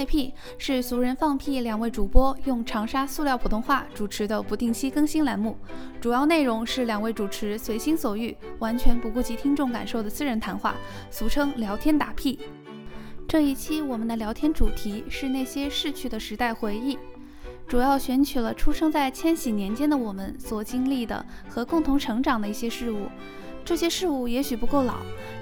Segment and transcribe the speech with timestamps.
[0.00, 5.54] 夜屁是俗人放屁两位主播用长沙塑料普通话主持的不定期更新栏目，
[6.00, 10.74] 主要内容是两位主持随心所欲、完全不顾及听众感受的私人谈话，
[11.10, 12.38] 俗称聊天打屁。
[13.28, 16.98] 这一期我们的聊天主题是那些逝去的时代回忆，
[17.68, 23.02] 主要选取了出生在千禧年间的我们所经历的和共同成长的一些事物。
[23.66, 24.94] 这些事物也许不够老，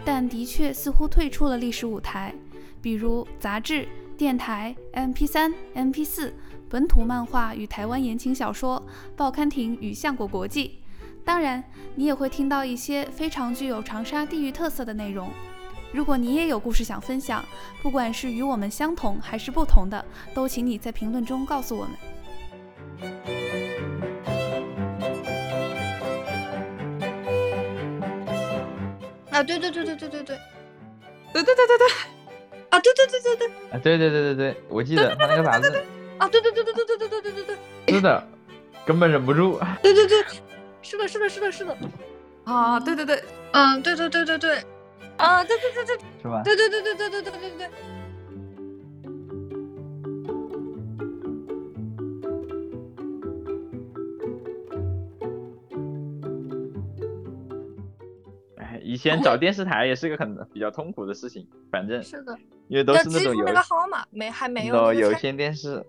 [0.04, 2.34] 但的确似乎退出了历史舞台。
[2.80, 3.88] 比如杂志、
[4.18, 6.32] 电台、MP3、MP4、
[6.68, 8.84] 本土漫画与台湾言情小说、
[9.16, 10.80] 报刊亭与相果国际。
[11.24, 11.62] 当然，
[11.94, 15.30] 你也会听到一些非常具有长沙地域特色的内容。
[15.92, 17.44] 如果你也有故事想分享，
[17.80, 21.92] 不管是与我们相同还是不同的，都请你在评论中告诉我们。
[29.30, 30.38] 啊，对对对对对对对，
[31.32, 32.17] 对对对对对。
[32.70, 35.68] 啊，对对对对对，啊，对对对对对，我记得他那个啥子，
[36.18, 38.22] 啊，对对对对对对对对对对对，是的，
[38.84, 40.24] 根本忍不住， 对对对，
[40.82, 41.76] 是的，是的，是的，是的，
[42.44, 44.62] 啊，对对对，嗯，对对对对对，
[45.16, 46.42] 啊，对对对对，是吧？
[46.44, 47.68] 对对对对对对对对对。
[58.80, 62.36] 以前找电视台也是个很比较痛苦的事情，反正是的，
[62.68, 65.84] 因为都是那种有那个号码没还没有有线电视，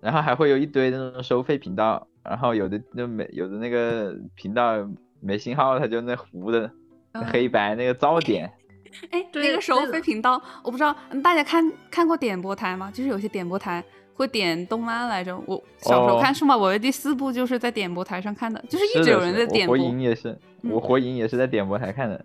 [0.00, 4.74] 然后还会有一堆那种收费频道，然后有的就没有的那个频道
[5.20, 6.70] 没信号，它就那糊的
[7.12, 8.50] 黑白那个噪点。
[9.10, 12.90] 哎，那个收费频道，我不知道大家看看过点播台吗？
[12.90, 15.36] 就是有些点播台会点动漫来着。
[15.46, 19.76] 我小时候看《数码宝贝》第四部就是在点播台上看的，就是一直有人在点播。
[19.76, 22.24] 火影也是，我火影也是在点播台看的。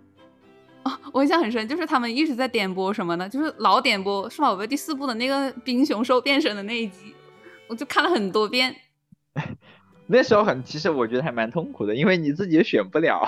[0.84, 3.28] 哦， 我印象很深，就是他们一直在点播什么呢？
[3.28, 7.14] 就是老点播《数码宝贝》第四部的那个冰熊兽变身的那一集，
[7.68, 8.74] 我就看了很多遍。
[10.06, 13.26] 那时候很，其实我觉得还蛮痛苦的，因为你自己也选不了，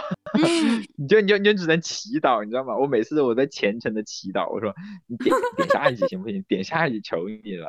[0.96, 2.76] 你就你就你就只能祈祷，你知道吗？
[2.76, 4.74] 我每次我在虔诚的祈祷，我说
[5.06, 6.44] 你点点下一集行不行？
[6.46, 7.68] 点下一集求你了。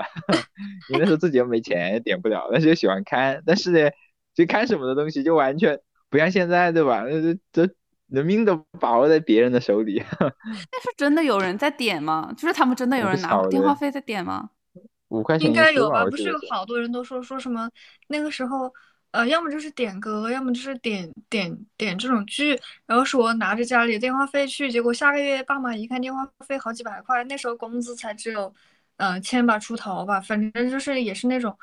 [0.89, 3.89] 你那时候自己又没钱，点不了，但是又喜欢看，但是呢，
[4.35, 7.05] 就看什么的东西就完全不像现在，对吧？
[7.07, 7.73] 那这这。
[8.07, 10.01] 人命都把握在别人的手里。
[10.19, 12.33] 但是真的有人在点吗？
[12.37, 14.49] 就是他们真的有人拿电话费在点吗？
[15.09, 16.03] 五块钱应该有吧？
[16.05, 17.69] 不是有好多人都说说什么
[18.07, 18.69] 那个时候，
[19.11, 28.53] 呃，要么就是点歌，要么就是点点点这种剧，然后说拿着家里的电话费去，结果下个月爸妈一看电话费好几百块，那时候工资才只有
[28.97, 31.57] 嗯千把出头吧，反正就是也是那种，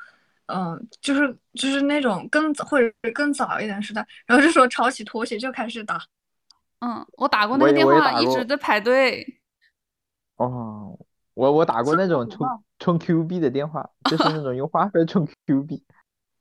[0.47, 6.01] 嗯，就是就是那种更早或者更早一点时代，然后就说抄起拖鞋就开始打。
[6.79, 9.39] 嗯，我打过那个电话，一直在排队。
[10.35, 10.99] 哦，
[11.33, 12.47] 我我打过那种充
[12.77, 15.83] 充 Q 币的电话，就是那种用话费充 Q 币，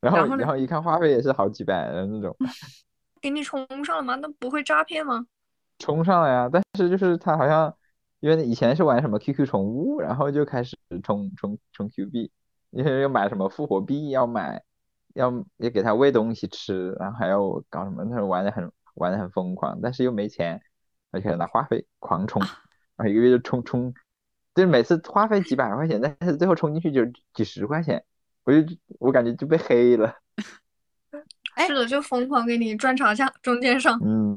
[0.01, 2.37] 然后然后一看话费也是好几百的那种。
[3.23, 4.17] 给你充上了吗？
[4.17, 5.25] 那不会诈骗吗？
[5.79, 7.75] 充上了呀，但是就是他好像
[8.21, 12.31] 因为以前是玩什么 QQ 宠物，然后就开始充充充 Q 币，
[12.71, 14.63] 因为要买什么复活币，要买
[15.15, 17.41] 要也给他喂东西吃，然后还要
[17.71, 18.71] 搞什么，那时候玩的很。
[18.95, 20.61] 玩的很疯狂，但是又没钱，
[21.11, 22.41] 而且拿话费狂充，
[22.97, 23.93] 然后一个月就充充，
[24.55, 28.05] 就是每次花费几百块钱，但是最后充进去就几十块钱，
[28.45, 28.59] 我就
[28.99, 30.15] 我感觉就被黑了。
[31.67, 33.97] 是的，就疯狂给你赚差价，中间商。
[34.05, 34.37] 嗯，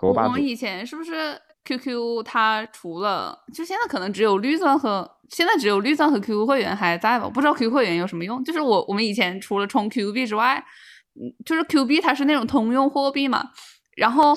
[0.00, 7.28] 我们以前是不是 QQ 它除了就现在可能只有绿钻和现在只有绿钻和 QQ 会员还在吧？
[7.28, 8.44] 不知道 QQ 会员有什么用？
[8.44, 10.62] 就是我我们以前除了充 Q 币之外，
[11.14, 13.50] 嗯，就是 Q 币它是那种通用货币嘛。
[13.98, 14.32] 然后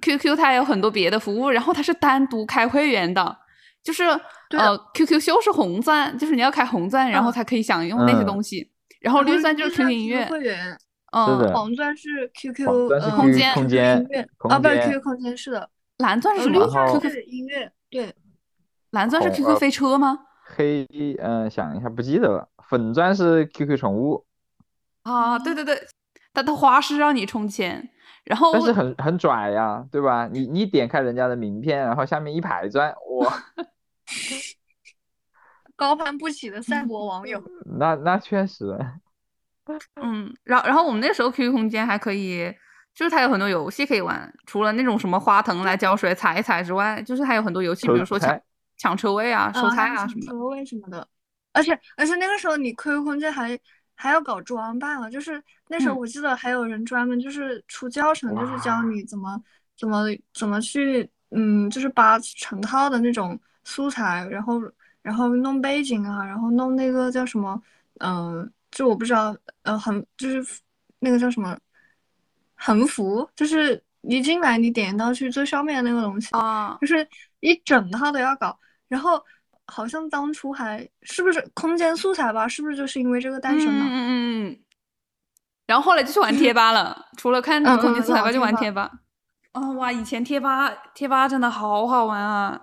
[0.00, 3.36] ，QQ 它有很多别的服务，然后它是单独开会员的，
[3.82, 8.70] 就是呃，QQ 秀是红钻，就是你要开红钻，然后才可以享用那些东西。
[9.00, 10.78] 然后绿钻就是 QQ 音乐会员，
[11.10, 12.64] 嗯，黄钻是 QQ
[13.16, 14.06] 空间空间
[14.48, 15.68] 啊，不是 QQ 空间是的，
[15.98, 18.14] 蓝钻是绿钻？QQ 音乐对，
[18.92, 20.20] 蓝钻是 QQ 飞车吗？
[20.44, 20.86] 黑
[21.20, 22.48] 嗯，想一下不记得了。
[22.68, 24.24] 粉钻是 QQ 宠物
[25.02, 25.82] 啊，对对对，
[26.32, 27.88] 它的花是让你充钱。
[28.24, 30.28] 然后，但是很很拽呀，对吧？
[30.32, 33.44] 你你点开人家的名片，然后下面一排钻，哇，
[35.76, 37.42] 高攀不起的赛博网友。
[37.78, 38.78] 那那确实，
[40.00, 42.52] 嗯，然后然后我们那时候 QQ 空间还可以，
[42.94, 48.40] 就是它有很多游戏可以玩，除了那种什么花藤来浇水踩一踩之外，就是还有很多游戏，比如说抢
[48.76, 51.06] 抢车位啊、收啊菜啊什么车位什么的。
[51.54, 53.58] 而且而且那个时候你 QQ 空间还
[53.94, 59.40] 还要搞装扮了，就是那时候嗯我记得还有人专门就是出教程，就是教你怎么
[59.76, 60.04] 怎么
[60.34, 64.60] 怎么去嗯，就是扒成套的那种素材，然后
[65.02, 67.60] 然后弄背景啊，然后弄那个叫什么
[68.00, 70.60] 嗯、就我不知道呃横就是
[70.98, 71.56] 那个叫什么
[72.54, 76.28] 横幅，就是一进来你点到去最上面的那个东西。
[76.32, 77.06] 啊，就是
[77.40, 78.58] 一整套都要搞。
[78.88, 79.22] 然后
[79.66, 82.46] 好像当初还是不是空间素材吧？
[82.48, 83.84] 是不是就是因为这个诞生的？
[83.84, 84.58] 嗯嗯嗯嗯。
[85.66, 88.90] 然后后来就去玩贴吧了，除了看嗯空间嗯素材吧，就玩贴吧。
[89.54, 92.60] 哦、哇，以前贴吧贴吧真的好好玩啊！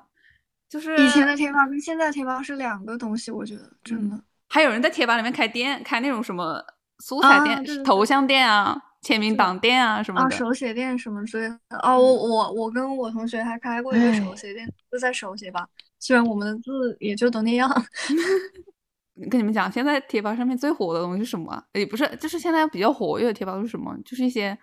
[0.67, 4.19] 就是以前的贴吧跟现在的贴吧是两个东西，我觉得真的。
[4.49, 6.63] 还有人在贴吧里面开店，开那种什么
[6.99, 10.29] 素材店、啊对对对头像店啊、签名档店啊什么。
[10.29, 11.79] 手写店什么之类的。
[11.83, 15.67] 哦，我我我跟我同学还开过一个手写店，就在手写吧。
[15.99, 17.69] 虽然我们的字也就都那样。
[19.29, 21.61] 跟你们讲，现在贴吧上面最火的东西是什么啊？
[21.73, 23.93] 也不是，就是现在比较活跃的贴吧都是什么？
[24.05, 24.57] 就是一些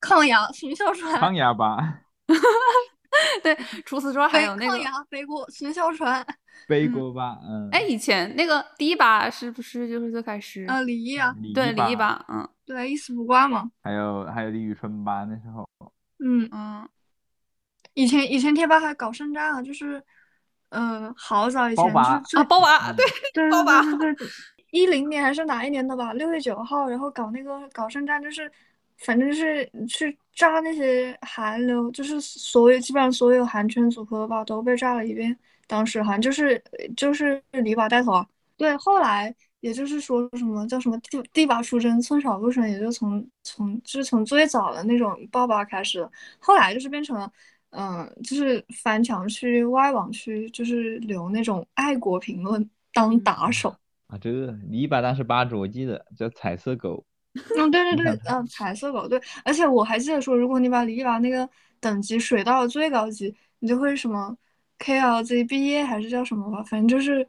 [0.00, 2.00] 抗牙秦小船，抗牙吧，
[3.42, 3.54] 对。
[3.84, 6.24] 除此之外，还有那个，抗压背锅秦小船，
[6.66, 10.64] 背嗯锅吧，嗯，哎，以前那个第一把是不是就是最开始？
[10.64, 13.70] 啊，李毅啊，对，李毅李毅吧，嗯对，一丝不挂嘛。
[13.82, 15.68] 还有还有李宇春吧，那时候
[16.24, 16.88] 嗯，嗯，
[17.92, 20.02] 以前以前贴吧还搞圣战啊，就是，
[20.70, 23.82] 呃，好早以前就啊，包吧，嗯对，对包娃
[24.70, 26.12] 一零年还是哪一年的吧？
[26.12, 28.50] 六月九号，然后搞那个搞圣战，就是
[28.98, 35.34] 反正是去炸那些韩流，就是所有基本上所有韩圈组合吧都被炸了一遍。
[35.66, 36.62] 当时好像就是
[36.94, 38.26] 就是李把带头啊，
[38.58, 46.06] 对，后来也就是说什么叫什么地地把出征，寸草不生，也就从从就是从最早的那种爆吧开始，
[46.38, 47.32] 后来就是变成了。
[47.70, 53.74] 嗯，就是翻墙去外网去，就是留那种爱国评论当打手。
[54.08, 57.04] 啊，这个李把当时八着我记得叫彩色狗，
[57.56, 61.48] 嗯，对对对嗯，彩色狗对，而且我还记得说，如果你把李把那个
[61.78, 64.34] 等级水到了最高级，你就会什么
[64.78, 67.28] KLZ 毕业还是叫什么吧，反正就是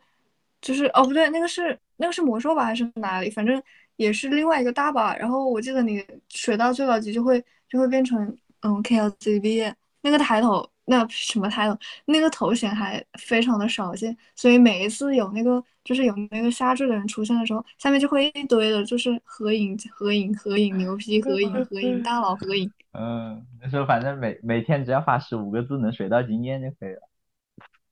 [0.62, 3.62] 就是哦不对，那个是那个是魔兽吧还是哪里，反正
[3.98, 5.14] 也是另外一个大吧。
[5.18, 22.72] 然后我记得你水到最高级就会就会变成嗯 KLZ 毕业，那个抬头那什么抬头那个头衔还非常的少见，所以每一次有那个就是有那个下坠的人出现的时候，下面就会一堆的就是合影合影合影牛批合影合影大佬合影。
[22.94, 27.02] 嗯，那时候反正每每天只要发十五个字，能水到经验就可以了。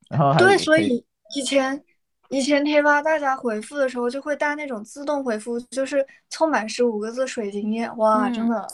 [0.09, 1.06] 然后对，所以
[1.36, 1.83] 以前
[2.30, 8.68] 以前贴吧大家回复的时候就会带那种自动回复，就是凑满十五个字水经验，哇，真嗯的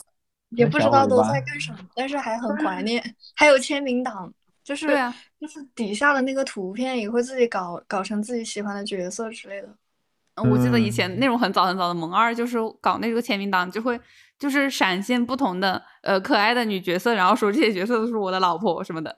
[0.56, 3.02] 也不知道都在干什么，但是还很怀念。
[3.34, 9.68] 还有签名档，就是啊就是底下的那个图片也会自己搞搞成自己喜欢的角色之类的。
[10.36, 14.00] 嗯我记得以前嗯那种很早很早的萌二，就是搞那个签名档，就会
[14.36, 19.16] 就是闪现不同的呃可爱的女角色，然后说这些角色都是我的老婆什么的。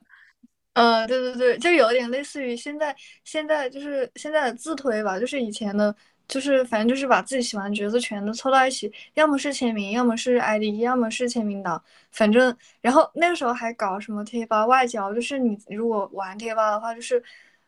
[0.74, 2.94] 呃，对对对，就有点类似于现在
[3.24, 5.96] 现在就是现在的自推吧，就是以前的，
[6.28, 17.22] 就是反正就是把自己喜欢的角色全都凑到一起，要么是签名，要么是 ID，要么是签名档，反正然后那个时候还搞什么贴吧外交，就是你如果玩贴吧的话，就是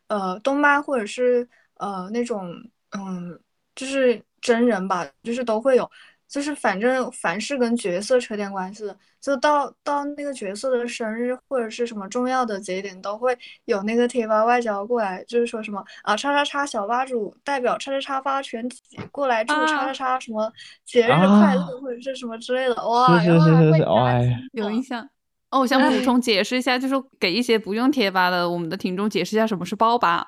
[0.07, 2.51] 呃动漫或者是呃那种
[2.91, 3.39] 嗯
[3.75, 5.89] 就是真人吧，就是都会有。
[6.29, 18.79] 就是反正凡是跟角色扯点关系的，就到到那个角色的生日或者是什么重要的节点，都会有那个贴吧外交过来，就是说什么啊叉叉叉小吧主代表叉叉叉吧全体
[19.11, 20.51] 过来祝叉叉叉什么
[20.85, 25.09] 节日快乐、啊或者是什么之类的，哇，是然后还会是是是是，哎加金，的有印象。
[25.49, 30.27] 哦，我想补哎充解释一下，就是给一些不用贴吧的我们的听众解释一下什么是爆吧。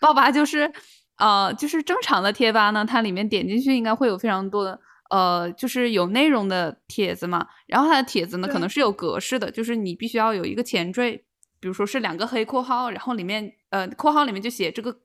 [0.00, 0.70] 爆吧就是
[1.16, 7.46] 呃，就是正常的贴吧呢，它里面点进去应该会有非常多的呃，就是有内容的帖子嘛。
[7.66, 11.16] 然后它的帖子呢，可能是有格式的，就是你必须要有一个前缀，
[11.60, 14.96] 比如说是两个黑括号，然后里面呃括号里面就写这个。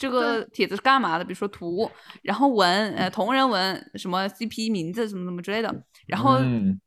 [0.00, 1.24] 这个帖子是干嘛的？
[1.26, 1.90] 比如说图，
[2.22, 5.84] 然后文，呃，同人文，什么 CP 名字，什么什么之类的。
[6.06, 6.80] 然后嗯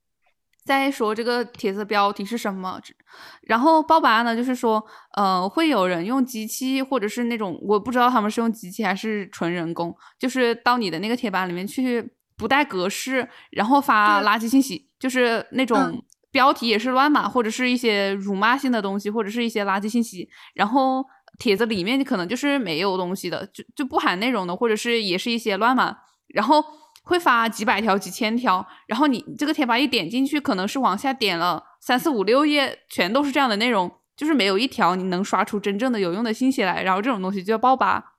[0.66, 2.82] 再说这个帖子标题是什么。
[3.44, 4.84] 然后爆吧呢，就是说，
[5.16, 12.02] 呃，会有人用机器或者是那种我不知道他们是用机器还是纯人工，就是到你的那个贴吧里面去
[12.38, 21.06] 不带格式，然后发垃圾信息，就是那种嗯标题也是乱码，或者是一些辱骂性的东西，或者是一些垃圾信息，然后。
[21.40, 25.98] 帖子里面可能就是没有东西的，就就不含内容的，或者是也是一些乱码。
[26.28, 26.64] 然后
[27.02, 38.14] 会发几百条、几千条，然后你这个贴吧一点进去，可能是往下点了三四五六页，全都是这样的内容，就是没有一条你能刷出真正的有用的信息来，然后这种东西就叫爆吧。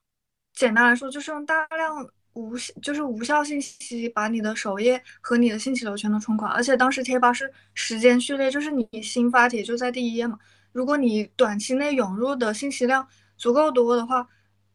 [0.52, 2.04] 简单来说，就是用大量
[2.34, 10.38] 无就是无效信息把你的首页和你的信息流全都冲垮，而且当时贴吧是时间序列，就是你新发帖就在第一页嘛。
[10.72, 14.26] 如果你短期内涌入的信息量足够多的话，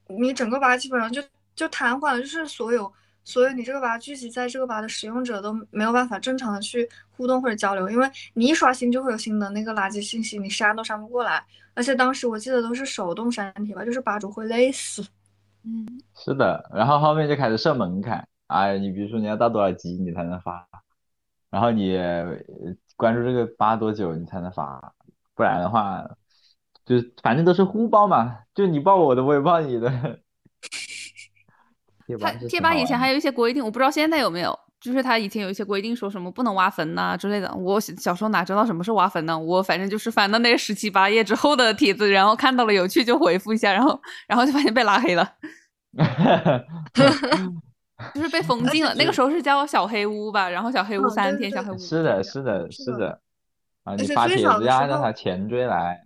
[0.08, 1.22] 你整个吧基本上就
[1.56, 2.92] 就瘫痪了，就是所有
[3.25, 11.44] 所有你这个吧聚集在这个吧的使用者都没有办法正常的去互动或者交流，因为你一刷新就会有新的那个垃圾信息，你删都删不过来。
[11.74, 15.06] 而且当时我记得都是手动删帖吧，就是吧主会累死。
[15.63, 15.86] 嗯，
[16.16, 20.68] 是的，然后后面就开始设门槛，哎，你比如说你要到多少级你才能发，
[21.50, 21.98] 然后你
[22.96, 24.94] 关注这个发多久你才能发，
[25.36, 26.10] 不然的话，
[26.86, 29.89] 就反正都是互报嘛，就你报我的，我也报你的。
[32.20, 37.53] 他 贴吧以前还有一些规定，我不知道现在有没有，就是他以前有一些规定，说什么不能挖坟呐之类的。
[37.53, 39.38] 我小时候哪知道什么是挖坟呢？
[39.38, 45.29] 我反正就是翻到那十七八页之后的帖子，然后看到了有趣就回复一下，然后然后就发现被拉黑了，
[48.15, 48.93] 就是被封禁了。
[48.95, 53.19] 那个时候是叫小黑屋吧，然后小黑屋三天，小黑屋是的，是的，是的。
[53.83, 56.01] 啊，你发帖子呀，让他前追来。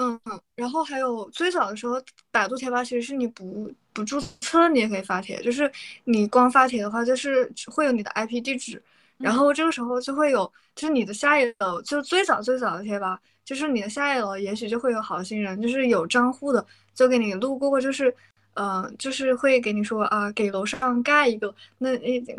[0.00, 0.18] 嗯，
[0.54, 5.70] 然后还有最早的时候，百度贴吧其实是你不不注册你也可以发帖，就是
[6.04, 8.82] 你光发帖的话，就是会有你的 IP 地址，
[9.18, 16.64] 然后这个时候就会有，就是你的下一楼，就最早最早的贴吧，就是你的下一楼也许就会有好心人，就是有账户的，
[16.94, 18.14] 就给你路过，就是，
[18.54, 21.90] 嗯，就是会给你说啊，给楼上盖一个，那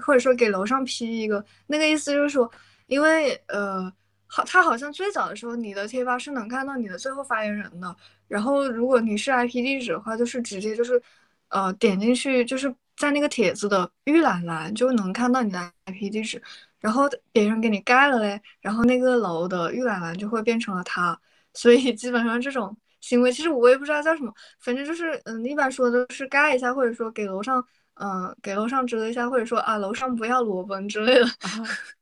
[0.03, 2.49] 或者说给楼上批一个，那个意思就是说，
[2.87, 3.93] 因为呃。
[4.33, 7.93] 好，他好像最早的时候，你的贴吧是能看到你的最后发言人的。
[8.29, 11.01] 然后，如果你是 IP 地址的话，就是直接就是，
[11.49, 16.41] 呃，点进去就是在那个帖子的预览栏就能看到你的 IP 地址。
[16.79, 21.19] 然后别人给你盖了嘞，然后那个楼的预览栏就会变成了他。
[21.53, 27.63] 所以基本上这种行为，其实我也不知道叫什么，反正就是，嗯，一般说的是盖一下，或者说给楼上，
[27.95, 31.25] 嗯，给楼上遮一下，或者说啊，楼上不要裸奔之类的。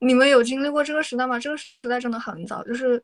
[0.00, 1.38] 你们有经历过这个时代吗？
[1.38, 3.02] 这个时代真的很早，就是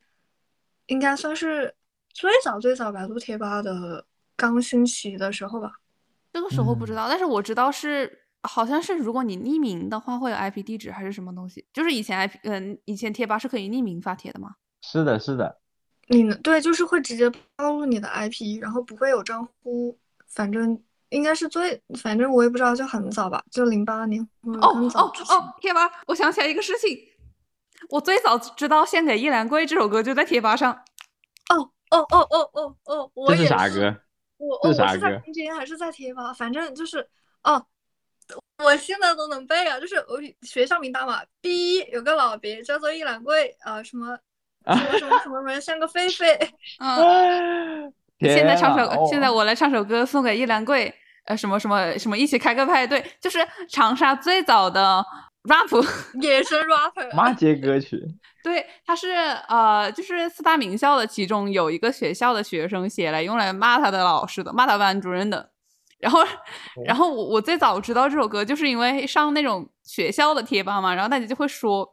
[0.86, 1.74] 应该算是
[2.12, 4.04] 最早最早百度贴吧的
[4.36, 5.72] 刚兴起的时候吧。
[6.32, 14.56] 这个时候不知道，但是我知道是好像是如果你匿名的话会有 IP 地址还是什么东西，就是以前 IP 嗯以前贴吧是可以匿名发帖的吗？
[14.82, 15.58] 是的，是的。
[16.08, 20.82] 你对，就是会直接暴露你的 IP，然后不会有账户，反正。
[21.12, 24.20] 应该是最，反正我也不知道，就很早吧，就零八年。
[24.60, 26.98] 哦哦哦，贴吧，我想起来一个事情，
[27.90, 30.72] 我最早知道《献给易兰贵》这首歌就在贴吧上。
[31.50, 33.48] 哦哦哦哦哦哦，我也是。
[33.48, 33.96] 这是啥歌？
[34.38, 36.32] 我我是在空间还是在贴吧？
[36.32, 37.06] 反正就是
[37.44, 37.64] 哦，
[38.64, 44.18] 我现在都能背啊，就是我学校名单嘛，B 有个老别叫做易兰贵，呃， 什么
[44.64, 46.48] 什么什么什么什么像个狒狒。
[46.78, 47.92] 嗯。
[48.22, 50.94] 现在唱首，现在我来唱首歌送给易兰贵。
[51.26, 53.38] 呃，什么什么什么，一起开个派对，就是
[53.68, 55.04] 长沙最早的
[55.44, 55.68] rap
[56.20, 58.00] 野生 rapper 骂街 歌曲。
[58.42, 59.10] 对，他是
[59.48, 65.50] 呃，就是四大名校的其中有一个学校的学生写来用来骂他的老师的，骂他班主任的。
[65.98, 66.20] 然后，
[66.84, 71.88] 然后我我最早知道这首歌，就是因为上那种学校的贴吧嘛，然后大家就会说，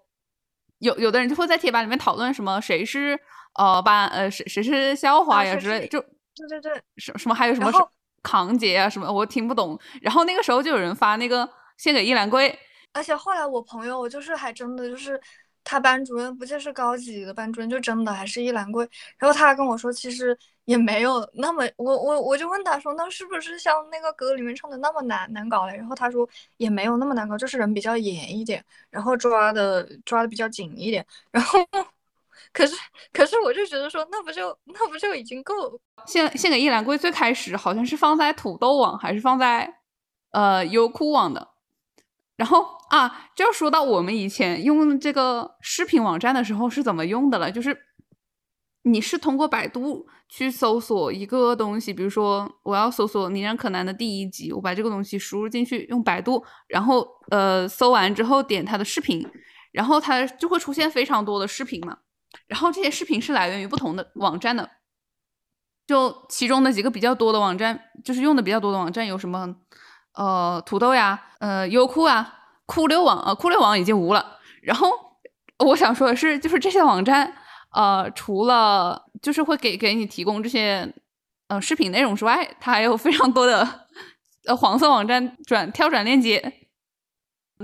[0.79, 3.19] 有有的人就会在贴吧里面讨论什么谁是
[3.53, 7.71] 呃班呃谁谁是校花呀之类，就对对对，什什么还有什么。
[8.23, 9.79] 扛劫啊什么，我听不懂。
[10.01, 11.47] 然后那个时候就有人发那个
[11.77, 12.57] 献给易兰贵，
[12.93, 15.19] 而且后来我朋友，就是还真的就是
[15.63, 18.87] 他班主任，不就是高级的班主任，就真的还是易兰贵。
[19.17, 25.75] 然后他还跟我说，其实也没有那么，我我我就问他说，那是不是像那个歌里面唱的那么难难搞嘞？
[25.75, 31.59] 然后他说也没有那么难搞，就是人比较严一点，然后抓的抓的比较紧一点， 然后。
[32.51, 32.75] 可是，
[33.13, 35.79] 可是我就觉得说，那不就那不就已经够？
[36.07, 39.75] 献献给易兰贵最开始好像是放在土豆网，还是放在
[40.31, 41.49] 呃优酷网的。
[42.35, 47.77] 然后啊，就要说到我们以前用这个视频网站的时候是怎么用的了，就是
[48.83, 59.27] 你是通过百度去搜索一个东西，比如说我要搜索《名侦柯南》的第一集，我把这个东西输入进去，用百度，然后呃搜完之后点它的视频，
[59.73, 61.97] 然后它就会出现非常多的视频嘛。
[62.47, 64.69] 然后这些视频是来源于不同的网站的，
[65.87, 69.55] 就其中的几个比较多的网站，就是用的比较多的网站有什么？
[70.13, 74.39] 呃，土豆呀，呃，优酷啊，酷六网啊，酷六网已经无了。
[74.61, 74.91] 然后
[75.59, 77.31] 我想说的是，就是这些网站，
[77.71, 80.93] 呃，除了就是会给给你提供这些
[81.47, 83.87] 呃视频内容之外，它还有非常多的
[84.45, 86.67] 呃黄色网站转跳转链接，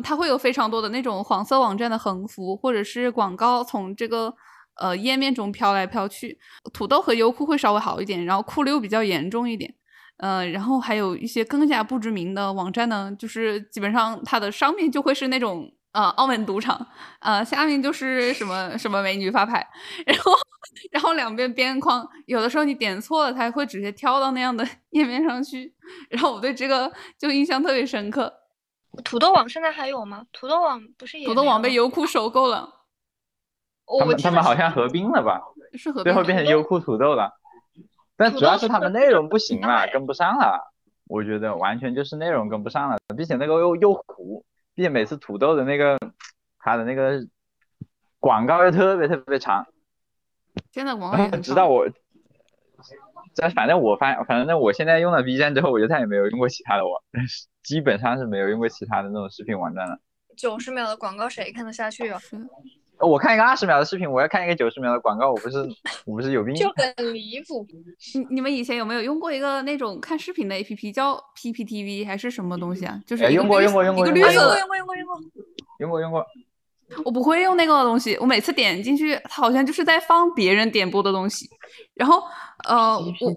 [0.03, 4.33] 它会有非常多的那种黄色网站的横幅或者是广告从这个
[4.79, 6.37] 呃页面中飘来飘去。
[6.73, 9.73] 土豆和优酷会稍微好一点，然后酷溜比较严重一点。
[10.17, 16.87] 呃，然后还有一些更加不知名的网站呢，就是基本上它的上面就会是那种呃澳门赌场，
[17.19, 19.67] 呃下面就是什么什么美女发牌，
[20.07, 20.31] 然后
[20.91, 25.73] 然后两边边框有的时候你点错了，它会直接跳到那样的 页面上去，
[26.09, 26.89] 然后我对这个
[27.19, 28.33] 就印象特别深刻。
[29.03, 30.25] 土豆网现在还有吗？
[30.31, 31.73] 土豆网不是也土豆网被？
[31.73, 32.69] 优酷收购了，
[33.99, 35.41] 他们他们好像合并了吧？
[35.73, 37.31] 是合最后变成优酷土豆了。
[38.17, 40.71] 但主要是他们内容不行了，哎跟不上了。
[41.07, 45.99] 我觉得完全就是内容跟不上了，并且那个又又糊，并且每次土豆的那个
[46.57, 47.19] 它的那个
[48.19, 49.67] 广告又特别特别长，
[50.71, 51.85] 现在广告也然后很长直到我，
[53.35, 56.99] 但反正我发反正我现在用了 B 站之后，我就再也没有用过其他的网，
[57.61, 59.99] 基本上是没有用过其他的那种视频网站了。
[60.35, 62.19] 九十秒的广告谁看得下去啊？
[62.99, 65.57] 是我看一个二十秒的视频，我要看一个九十秒的广告，我不是
[66.05, 66.55] 我不是有病？
[66.55, 67.65] 就很离谱。
[68.15, 72.99] 你你们以前有没有用过一个那种看视频的 A P P 叫 P P T V 还是什么东西啊？
[73.05, 75.21] 就是用过用过用过一个用过啊，用过绿色的用过用过用过。
[75.79, 76.25] 用过用过，
[77.03, 81.49] 我不会用那个东西，我每次点进去，它好像就是在放别人点播的东西，
[81.95, 82.23] 然后
[82.65, 83.29] 呃，我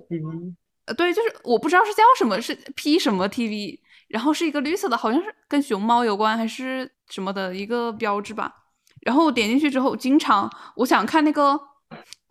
[0.87, 8.55] 呃对，就是我不知道是叫什么，是 P 什么 TV，然后是一个绿色的，好像是跟熊猫有关还是什么的一个标志吧。
[9.03, 11.53] 然后我点进去之后，经常我想看那个，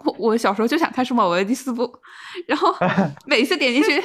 [0.06, 1.92] 我我小时候就想看《数码宝贝》第四部，
[2.48, 2.76] 然后
[3.26, 4.04] 每次点进去，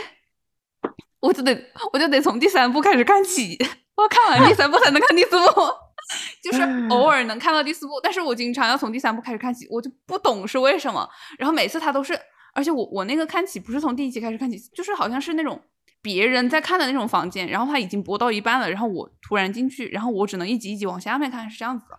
[1.21, 1.53] 我就得
[1.93, 3.59] 我就得从第三部开始看起，
[3.97, 5.61] 我看完第三部才能看第四部。
[6.43, 11.09] 就是偶尔能看到第四部，但是我经常要从第三部开始看起，我就不懂是为什么。
[11.39, 12.19] 然后每次他都是，
[12.55, 15.63] 而且我我那个看起不是从第一集开始看起，就是好像是那种
[16.03, 21.97] 别人在看的那种房间，然后他已经播到一半了，然后我突然进去，然后我只能一集一集往下面看，是这样子的。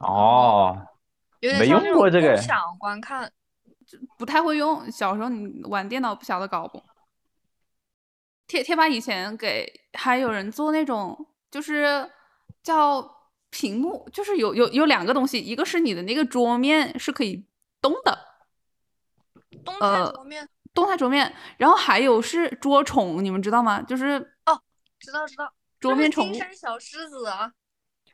[0.00, 0.86] 哦，
[1.40, 3.32] 有点没像那种用过这个共享观看。
[4.16, 6.80] 不太会用，小时候你玩电脑不晓得搞不？
[8.46, 12.08] 贴贴吧以前给还有人做那种，就是
[12.62, 13.02] 叫
[13.50, 17.44] 屏幕，就是有有有两个东西，一个是你的那个桌面是可以
[17.82, 18.16] 动的，
[19.64, 23.82] 动态呃桌面，动态桌面，然后还有是桌宠，你们知道吗？
[23.82, 24.60] 就是哦
[25.00, 25.52] 知道知道。
[25.80, 27.52] 桌面宠物金，山小狮子啊，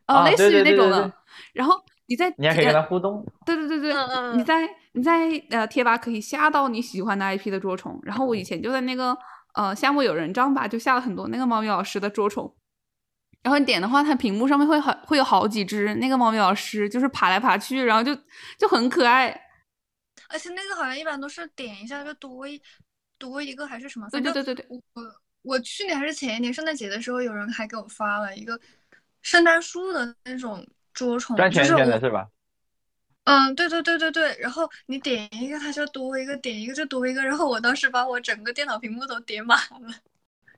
[0.06, 1.12] 呃，啊对类似于那种的。
[1.52, 1.74] 然后
[2.06, 3.24] 你在你还可以跟呃他互动。
[3.44, 9.16] 对对对对，嗯嗯嗯你在你在呃贴吧可以下到你喜欢的 IP 的捉虫，然后我以前就在那个
[9.54, 12.54] 呃夏目友人帐吧就下了很多那个猫咪老师的捉虫，
[13.42, 18.14] 然后你点的话，它屏幕上面会很会有好几只那个猫咪老师，就是爬来爬去，然后就
[18.58, 19.42] 就很可爱。
[20.28, 22.60] 而且那个好像一般都是点一下就多一
[23.18, 25.02] 多一个还是什么，反正对对对对对，我
[25.42, 28.58] 我去年还是前一年圣诞节的时候，有人还给我发了一个
[29.26, 32.28] 圣诞树的那种捉虫，转圈就是我圈的是吧？
[33.24, 39.92] 嗯，对对对对对，然后你点一个它就多一个，点一个就多一个，然后我当时把我整个电脑屏幕都点满了。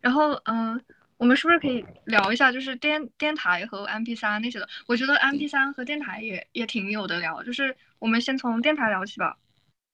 [0.02, 0.78] 然后嗯，
[1.16, 4.68] 我们是不是可以聊一下就是电电台和 MP 3那些的？
[4.86, 9.38] 我觉得 MP 3和电台也也挺有的聊，就是我们先从电台聊起吧。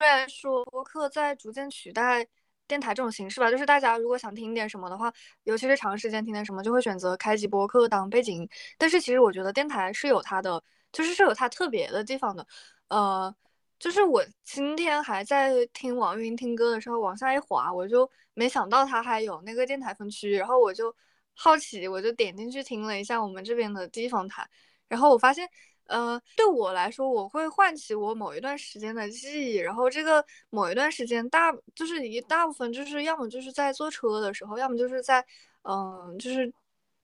[0.00, 2.26] 虽然说播客在逐渐取代
[2.66, 5.12] 电台这种形式吧，就是大家如果想听点什么的话，
[5.44, 8.48] 尤其是长时间听点什么，就会选择开启播客当背景。
[8.78, 12.46] 但是其实我觉得电台是有它的，就是是有它特别的地方的。
[12.88, 13.34] 呃，
[13.78, 20.94] 就是我今天还在听网易云听歌的时候，往下一滑，我就没想到它还有那个电台分区，然后我就
[21.34, 24.48] 好奇，我就点进去听了一下我们这边的地方台，
[24.88, 25.48] 然后我发现。
[25.86, 35.24] 呃，对我来说，我会唤起我某一段时间的记忆，然后这个某一段时间大就是一大部分就是要么就是在坐车的时候，要么就是在
[35.62, 36.52] 嗯、就是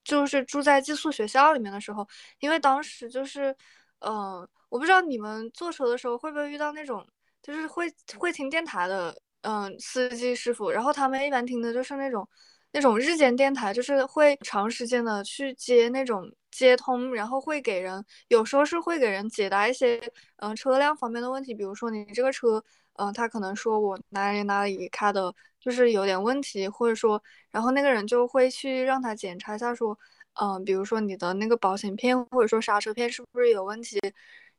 [0.04, 2.06] 就是住在寄宿学校里面的时候，
[2.38, 3.54] 因为当时就是
[4.00, 7.06] 嗯、我不知道你们坐车的时候会不会遇到那种
[7.42, 12.28] 就是会会听电台的嗯、司机师傅，然后他们一般听的就是那种。
[12.72, 20.00] 那种日间电台就是会长时间的去接那种接通，然后会给人有时候是会给人解答一些
[20.36, 22.62] 嗯、车辆方面的问题，比如说你这个车，
[22.94, 29.98] 嗯、他可能说我哪里哪里开的就是有点问题，或者说，然后那个人就会去让他检查一下说，
[30.40, 33.98] 嗯、比如说你的那个保险片或者说刹车片是不是有问题。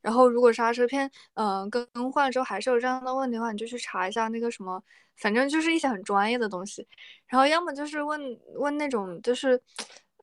[0.02, 4.82] 然后，如果刹车片，嗯、更换之后还是有这样的问题的话，你就去查一下那个什么，
[5.18, 6.88] 反正就是一些很专业的东西。
[7.28, 8.20] 然后要么就是问
[8.56, 9.62] 问那种就是，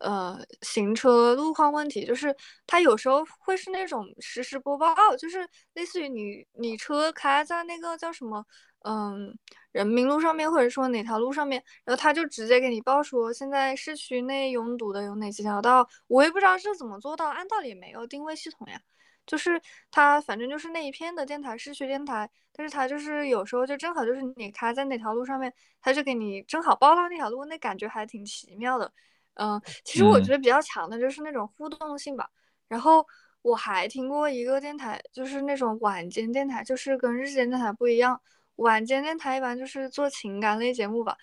[0.00, 2.34] 呃行车路况问题，就是
[2.66, 8.44] 它有时候会是那种实时播报，就是类似于你你车开在那个叫什么
[8.84, 9.36] 嗯
[9.72, 18.80] 人民路上面，或者说哪条路上面，然后他就直接给你报说现在市区内拥堵的有哪几条道，我也不知道这怎么做到，按道理没有定位系统呀。
[19.28, 19.60] 就是
[19.90, 28.90] 它，反正就是那一片的电台，市区电台，但是它就是有时候就正好就是你开在哪条路上面，它就给你正好报到那条路，那感觉还挺奇妙的。
[29.34, 32.28] 嗯，其实我觉得比较强的就是那种互动性吧。
[32.68, 33.06] 然后
[33.42, 38.18] 我还听过一个电台，就是那种晚间电台，就是跟日间电台不一样。
[38.56, 41.16] 晚间电台一般就是做情感类节目吧。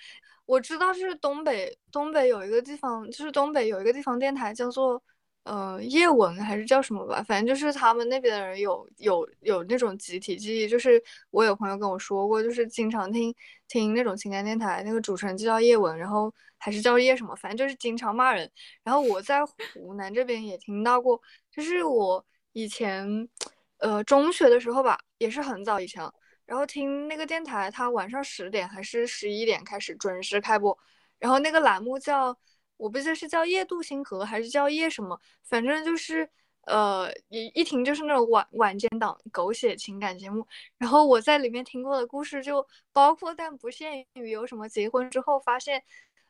[0.46, 5.02] 我知道就是东北，东北有一个地方，就是东北有一个地方电台叫做。
[5.46, 13.34] 呃，叶文还是叫什么吧，反正就是他们那边的人有有有那种集体记忆，就是我有朋友跟我说过，就是经常听
[13.68, 18.50] 听那种情感电台，那个主持人就叫叶文，然后还是叫叶什么，反正就是经常骂人。
[18.84, 23.30] 然后我在湖南这边也听到过，就是我以前
[23.78, 26.04] 呃中学的时候吧，也是很早以前，
[26.48, 30.76] 然后听那个电台，它晚上十点还是十一点开始准时开播，
[31.20, 32.36] 然后那个栏目叫。
[32.78, 36.30] 我不记得是叫夜渡星河还是叫夜什么，反正就是，
[36.66, 40.46] 呃，一一听就是那种晚晚间档狗血情感节目。
[40.78, 45.82] 然后我在里面听过的故事就包括但不限于有什么结婚之后发现，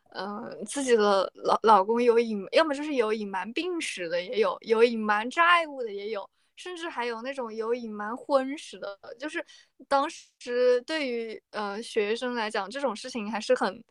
[0.10, 9.00] 嗯，自己的老老公有隐，要么就是有隐瞒病史的也有，有隐瞒债务的也有，甚至还有那种有隐瞒婚史的。
[9.20, 9.44] 就是
[9.88, 13.84] 当时对于呃学生来讲，这种事情还是很。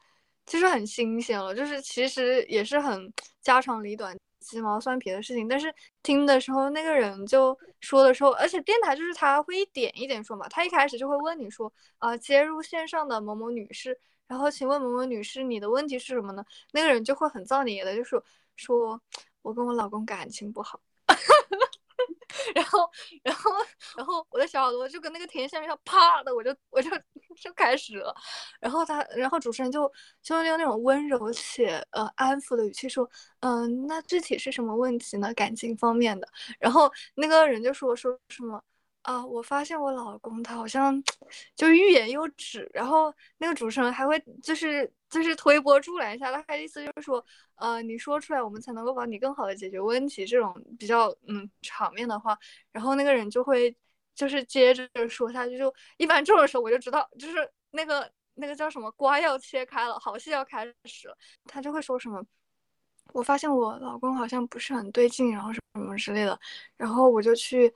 [0.47, 5.49] 其实很新鲜了，就是其实也是很家长里短、鸡毛蒜皮的事情。
[5.49, 16.45] 但是听的时候，那个人就说的时候，而且电台就是他会一点一点说嘛，他一开始就会问你说啊，接入线上的某某女士，然后请问某某女士，你的问题是什么呢？
[16.73, 18.23] 那个人就会很造孽的，就是
[18.57, 19.01] 说
[19.43, 20.81] 我跟我老公感情不好。
[22.55, 22.89] 然后，
[23.23, 23.51] 然后，
[23.97, 26.91] 然后我的小耳朵就跟那个天线一样，啪的，我就我就
[27.41, 28.15] 就开始了。
[28.61, 29.91] 然后他，然后主持人就
[30.23, 33.09] 就用那种温柔且呃安抚的语气说，
[33.41, 35.33] 嗯，那具体是什么问题呢？
[35.35, 36.29] 感情方面的。
[36.59, 38.63] 然后那个人就说说什么。
[39.03, 40.99] 啊，我发现我老公他好像
[41.55, 44.91] 就欲言又止，然后那个主持人还会就是
[45.23, 47.25] 就是推波助澜一下，他意思就是说，
[47.57, 52.39] 呃，你说出来我们才能够帮你更好的解决问题，这种比较嗯场面的话，
[52.73, 53.75] 然后那个人就会
[54.15, 62.25] 就是接着说下去，就一般这种时候我就知道，就是那个那个叫什么瓜要切开了，好戏要开始了，他就会说什么，
[63.13, 66.39] 我发现我老公好像不是很对劲，然后什么什么之类的，
[66.77, 67.73] 然后我就去。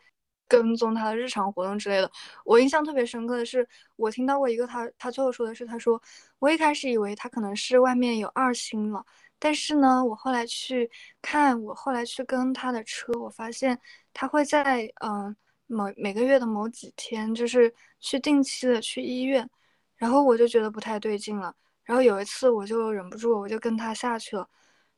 [0.48, 2.10] 跟踪他的日常活动之类的，
[2.44, 6.00] 我印象特别深刻的是，我听到过一个他，他最后说的是，他说
[6.38, 9.04] 我一开始以为他可能是外面有二心了，
[9.38, 13.78] 但是呢，我后来去看，我后来去跟他的车，我发现
[14.14, 19.48] 他会在嗯某每个月的某几天，就是去定期的去医院，
[19.96, 24.48] 然后我就觉得不太对劲了，然后有一次我就忍不住，我就跟他下去了，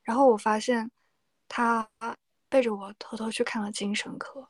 [0.03, 0.89] 然后我发现
[1.49, 1.87] 他
[2.49, 4.47] 背着我偷偷去看了精神科。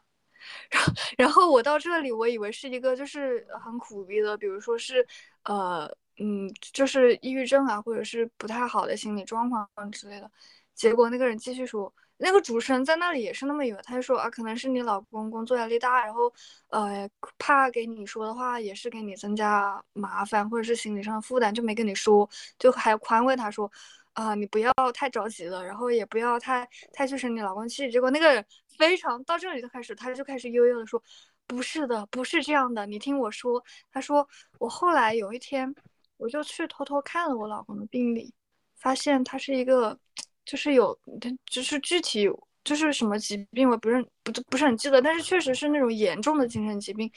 [0.69, 5.05] 然后，然后我到这里，我以为是一个就是很苦逼的，比如说是，
[5.43, 5.85] 呃，
[6.19, 10.29] 嗯，就是抑郁症啊，或者是不太好的心理状况之类的。
[10.73, 16.31] 结果那个人继续说，那个主持人在那里也是那么以为，他就说啊，可能是你老公工作压力大，然后，
[16.69, 22.27] 呃，怕给你说的话也是给你增加麻烦，或者是心理上的负担，就没跟你说，
[22.57, 23.71] 就还宽慰他说，
[24.13, 27.91] 啊，你不要太着急了，然后也不要太太去生你老公气。
[27.91, 28.43] 结果那个。
[28.81, 30.99] 非常到这里就开始，他就开始悠悠的说
[31.45, 33.63] ：“不是的，不是这样的，你听我说。”
[33.93, 35.71] 他说：“我后来有一天，
[36.17, 38.33] 我就去偷偷看了我老公的病历，
[38.75, 39.95] 发现他是一个，
[40.43, 40.97] 就是有，
[41.45, 42.27] 就是具体
[42.63, 47.11] 就是什么疾病，我不认不不是很记得，但是确实是那种严重的精神疾病，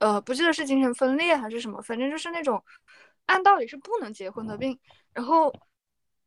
[0.00, 2.60] 呃，不记得是精神分裂还是什么，反正就是那种
[3.26, 4.76] 按道理是不能结婚的病，
[5.12, 5.54] 然后。”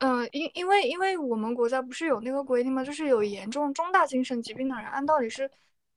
[0.04, 2.84] 嗯，因因为因为我们国家不是有那个规定吗？
[2.84, 5.48] 就是有严重重大精神疾病的人，按道理是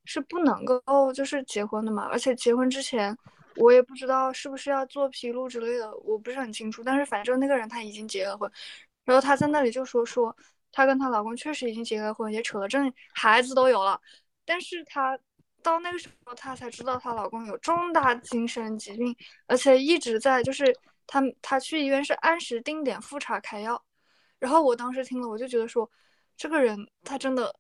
[0.05, 2.07] 是不能够就是结婚的嘛。
[2.13, 3.17] 而且结婚之前，
[3.57, 6.83] 我也不知道是不是要做披露之类的，我不是很清楚。
[6.85, 8.51] 但是反正那个人他已经结了婚，
[9.07, 10.37] 然后他在那里就说说，
[10.71, 13.99] 她跟她老公确实已经结了婚，也扯了证，孩子都有了。
[14.45, 15.19] 但是她
[15.63, 23.83] 到那个时候，她才知道她老公有重大精神疾病，而且一直在就是她她去医院是按时定点复查开药。
[24.45, 25.91] 然后我当时听了，我就觉得说，
[26.37, 27.55] 这个人他真的，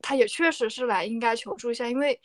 [0.00, 2.20] 他也确实是来应该求助一下，因为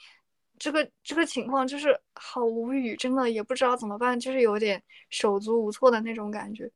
[0.57, 6.71] 这个这个情况就是好无语，真的也不知道怎么办，就是有点手足无措的那种感觉。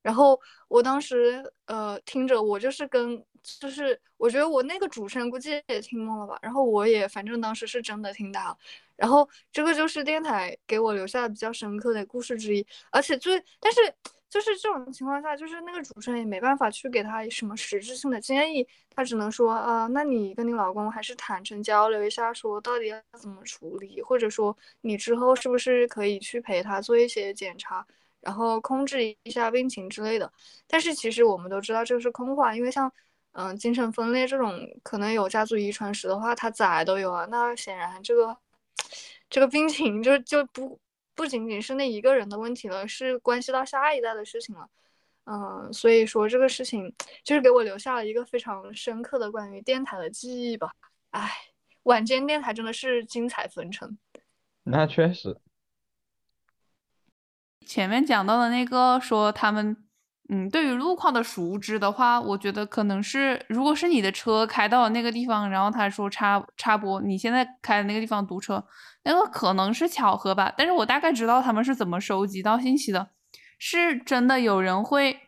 [0.00, 8.58] 然后我当时呃听着，我就是跟就是我觉得我那个主持人估计也听懵了吧，然后我也反正当时是真的听到了，
[8.96, 13.80] 然后这个就是电台给我留下的比较深刻的故事之一，而且最但是。
[14.30, 27.86] 就是这种情况下，就是那个主持人也没办法去给他什么实质性的建议，他只能说啊，那你跟你老公还是坦诚交流一下，说到底要怎么处理，或者说你之后是不是可以去陪他做一些检查，
[28.20, 30.30] 然后控制一下病情之类的。
[30.66, 32.92] 但是其实我们都知道这是空话，因为像
[33.32, 38.36] 嗯精神分裂这种可能有家族遗传史的话，他崽都有啊，那显然这个
[39.30, 40.78] 这个病情就就不。
[41.18, 44.68] 不仅仅是那一个人的问题了，是关系到下一代的事情了。
[45.24, 50.70] 嗯，所以说这个事情就是给我留下了一个非常深刻的关于电台的记忆吧。
[51.10, 51.28] 哎，
[51.82, 53.98] 晚间电台真的是精彩纷呈。
[54.62, 55.36] 那确实。
[57.66, 59.87] 前面讲到的那个说他们。
[60.30, 68.62] 嗯，对于路况的熟知的话，我觉得可能是，如果是你的车开到了那个地方，然后他说插插播，你现在开的那个地方堵车，
[69.04, 70.52] 那个可能是巧合吧。
[70.54, 73.08] 但是我大概知道他们是怎么收集到信息的，
[73.58, 75.18] 是真的有人会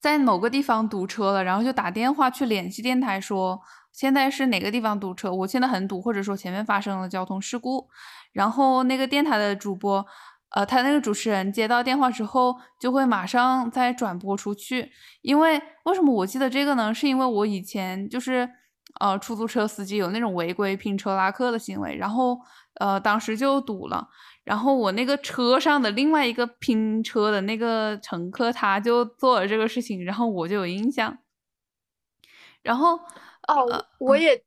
[0.00, 3.60] 在某个地方堵车了，然后就打电话去联系电台说
[3.92, 7.88] 现在是哪个地方堵车，我现在很堵，或者说前面发生了交通事故，
[8.32, 10.04] 然后那个电台的主播。
[10.54, 14.92] 呃，他那个主持人接到电话之后，就会马上再转播出去。
[15.20, 16.94] 因为为什么我记得这个呢？
[16.94, 18.48] 是因为我以前就是，
[19.00, 22.38] 呃，出租车司机有那种违规拼车拉客的行为，然后
[22.78, 24.08] 呃，当时就堵了。
[24.44, 31.18] 然后我那个车上的另外一个拼车的那个乘客，他就做了这个事情，然后我就有印象。
[32.62, 32.96] 然后
[33.48, 34.40] 哦，我也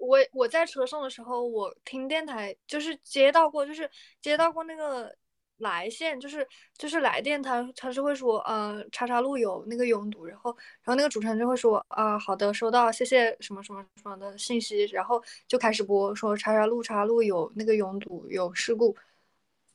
[0.00, 3.90] 我我在车上的时候，我听电台就是接到过，就是
[4.20, 5.12] 接到过那个。
[5.58, 10.50] 来线就是就是来电，他他是会说，呃，叉叉路有那个拥堵，然后
[10.82, 18.96] 然后那个主持人就会说，啊，好的，收到，谢谢什么什么什么的信息，然后就开始播说叉叉路叉路有那个拥堵有事故，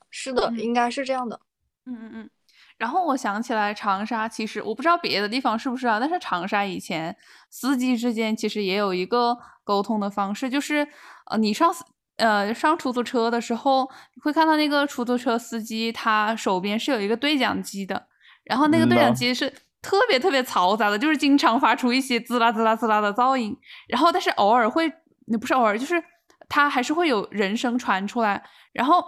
[0.10, 1.40] 是的，应该是这样的，
[1.86, 2.30] 嗯嗯嗯。
[2.78, 7.16] 然后我想起来，长沙其实我不知道别的地方是不是啊，但是长沙以前
[7.50, 10.88] 司机之间其实也有一个沟通的方式，就是
[11.26, 11.74] 呃，你上。
[12.24, 13.90] 呃，上出租车的时候，
[14.24, 18.08] 会看到那个出租车司机，他手边是有一个对讲机的，
[18.46, 19.50] 然后那个对讲机是
[19.82, 23.54] 特别特别嘈杂的，就是经常发出一些滋啦滋啦滋啦的噪音。
[23.90, 24.90] 然后，但是偶尔会，
[25.28, 26.02] 那不是偶尔，就是
[26.48, 28.42] 他还是会有人声传出来。
[28.72, 29.04] 然后，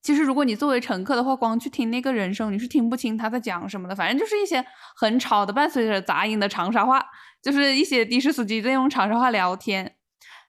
[0.00, 3.96] 其实如果你作为乘客的话，光去听那个人声，你是听不清他在讲什么的。
[3.96, 4.64] 反正就是一些
[4.94, 7.04] 很吵的，伴随着杂音的长沙话，
[7.42, 9.96] 就是一些的士司机在用长沙话聊天。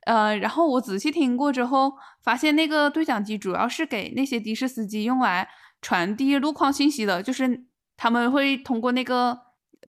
[0.06, 5.48] 呃，然后我仔细听过之后，发现那个对讲机主要是给那些的士司机用来
[5.82, 9.38] 传递路况信息的，就是他们会通过那个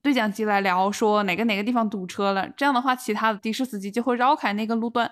[0.03, 2.47] 对讲机来聊，说哪个哪个地方堵车了。
[2.55, 5.09] 这样的话，其他的的士司机就会绕开那个路段。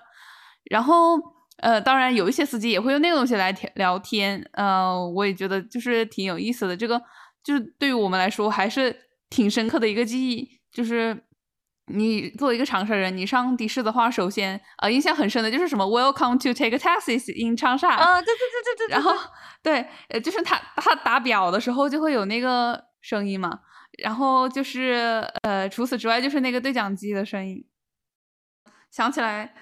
[0.70, 1.18] 然后，
[1.56, 4.48] 呃，当然有一些司机也会用那个东西来聊天。
[4.52, 6.76] 呃，我也觉得就是挺有意思的。
[6.76, 7.02] 这个
[7.42, 8.96] 就是对于我们来说还是
[9.28, 11.24] 挺深刻的一个记忆，就是。
[11.92, 19.12] 你作为一个长沙人，你上的士的话，首先呃印象很深的就是什么 Welcome to take taxis in 长沙啊，对对对对对，然后
[19.62, 23.60] 对，呃就是他他打表的时候就会有那个声音嘛，
[24.02, 27.64] 然后就是呃除此之外就是那个对讲机的声音。
[28.90, 29.54] 想起来，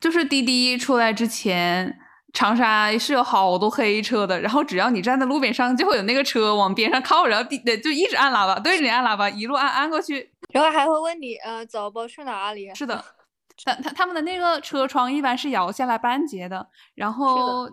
[0.00, 2.00] 就是滴滴出来之前。
[2.36, 12.74] 长沙是有好多黑车的，然后只要你站在路边上，就会有那个车往边上靠，然后地就一直按喇叭，对着你按喇叭，一路按按过去，然后还会问你，呃，走不去哪里？
[12.74, 13.02] 是的，
[13.64, 17.66] 他他他们的那个车窗一般是摇下来半截的，然后，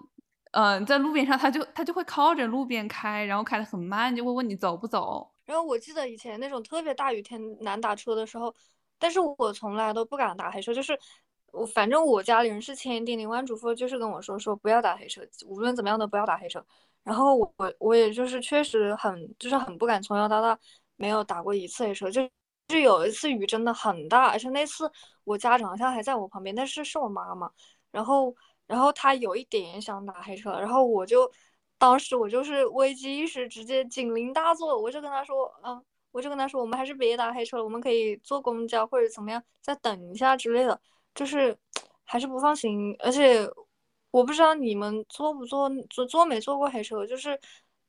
[0.54, 5.30] 嗯，在路边上他就他就会靠着路边开，然后开的很慢，就会问你走不走。
[5.46, 8.56] 然后我记得以前那种特别大雨天难打车的时候，
[8.98, 10.98] 但是我从来都不敢打黑车，就是。
[11.54, 16.66] 我反正我家里人是千叮咛万嘱咐，就是跟我说说不要打黑车，无论怎么样都不要打黑车。
[17.04, 20.58] 然后我我我也就是确实很就是很不敢，从小到大
[20.96, 22.10] 没有打过一次黑车。
[22.10, 22.28] 就
[22.68, 24.92] 就有一次雨真的很大，而且那次
[25.26, 27.52] 我家长好像还在我旁边，但是是我妈妈。
[27.92, 28.36] 然后
[28.66, 31.32] 然后她有一点想打黑车，然后我就
[31.78, 40.82] 当时我就是危机意识直接警铃大作，我就跟她说，嗯，我就跟她说我们还是别打黑车了，我们可以坐公交或者怎么样，再等一下之类的。
[41.16, 41.56] 就是
[42.06, 43.48] 还是不放心，而且
[44.12, 47.40] 我不知道你们坐不坐坐坐没坐过黑车，就是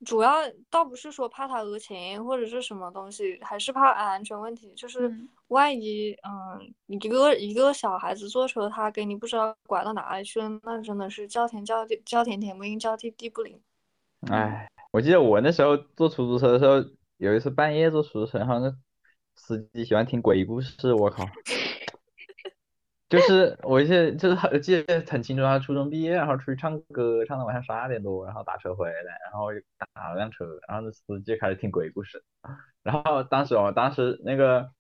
[0.04, 0.34] 主要
[0.70, 4.72] 倒不是说怕他讹钱或者是什么东西，还是怕安全问题。
[4.74, 5.10] 就是
[5.48, 13.60] 万一嗯一个一个小孩子坐车，他给你不知道拐到哪里去了，那真的是叫天叫地叫天天不应，叫地地不灵。
[14.30, 16.76] 哎，我记得我那时候坐出租车的时候，
[17.18, 18.74] 有一次半夜坐出租车，然后那
[19.37, 21.24] 司机喜欢听鬼故事，我靠！
[23.14, 29.61] 就是我记得就是很记得很清楚，他初中毕业，然后出去唱歌，唱到晚上十二点多，然后打车回来，然后就
[29.94, 32.22] 打了辆车，然后那司机开始听鬼故事，
[32.83, 34.70] 然后当时哦，当时那个，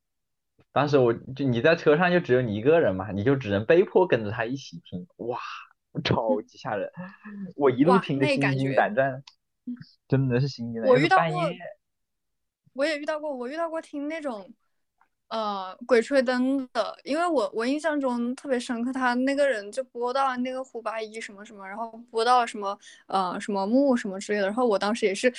[0.72, 5.38] 当时我就你在车上就只有你一个人嘛，你就只能被迫跟着他一起听，哇，
[6.02, 6.90] 超级吓人，
[7.56, 9.22] 我一路听的心惊胆战，
[10.08, 10.92] 真的是心惊胆战。
[10.92, 11.50] 我遇到过
[12.74, 14.50] 我也遇到过，我遇到过听那种，
[15.34, 25.32] 呃，鬼吹灯的，因为我我印象中特别深刻，他那个人就播到了那个胡八一什么什么，然后播到了什么呃什么木什么之类的，然后我当时也是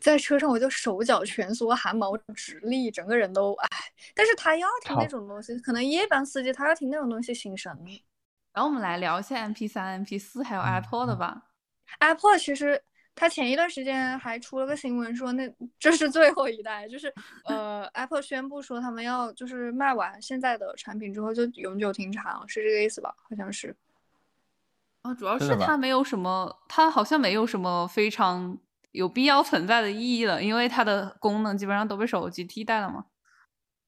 [0.00, 3.68] 在车上，我就手脚蜷缩，汗毛直立，整个人都哎，
[4.14, 7.70] 但是他要听那种东西，可能夜班司机他要听那种东西醒神。
[8.54, 11.42] 然后我们来聊一下 MP 三、MP 四还有 iPod 吧。
[12.00, 12.82] iPod 其实
[13.14, 17.12] 它前一段时间还出了个新闻说那这是最后一代，就是
[17.44, 23.14] 呃 Apple 宣布说他们要就是卖完现在的产品之后就永久停产，是这个意思吧？
[23.28, 23.76] 好像是。
[25.02, 28.56] 啊，主要是它没有什么，它好像没有什么非常
[28.92, 33.06] 有必要存在的意义了，因为它的功能基本上都被手机替代了嘛。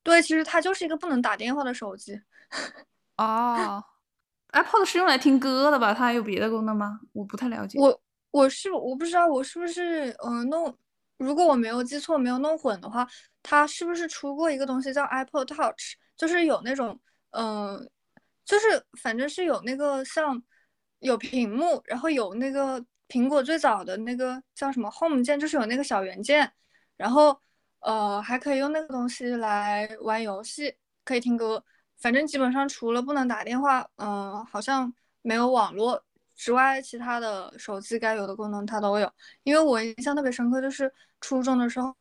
[0.02, 2.20] 对，其实它就是一个不能打电话的手机。
[3.16, 3.82] 哦
[4.52, 5.94] ，iPod 是用来听歌的吧？
[5.94, 7.00] 它还有别的功能吗？
[7.12, 7.78] 我不太了解。
[7.78, 8.00] 我
[8.34, 10.76] 我是我不知道我是不是嗯、弄，
[11.18, 13.06] 如果我没有记错没有弄混的话，
[13.44, 17.88] 它是不是出过一个东西叫 Apple Touch，就是有那种嗯、
[18.44, 20.42] 就是反正是有那个像
[20.98, 26.52] 有屏幕，然后有那个苹果最早的那个叫什么 Home 键，就是有那个小元件，
[26.96, 27.40] 然后
[27.80, 31.64] 呃还可以用那个东西来玩游戏，可以听歌。
[31.98, 34.92] 反正基本上除了不能打电话，嗯、好像
[35.22, 39.10] 没有网络之外，其他的手机该有的功能它都有。
[39.42, 41.94] 因为我印象特别深刻，就是初中的时候，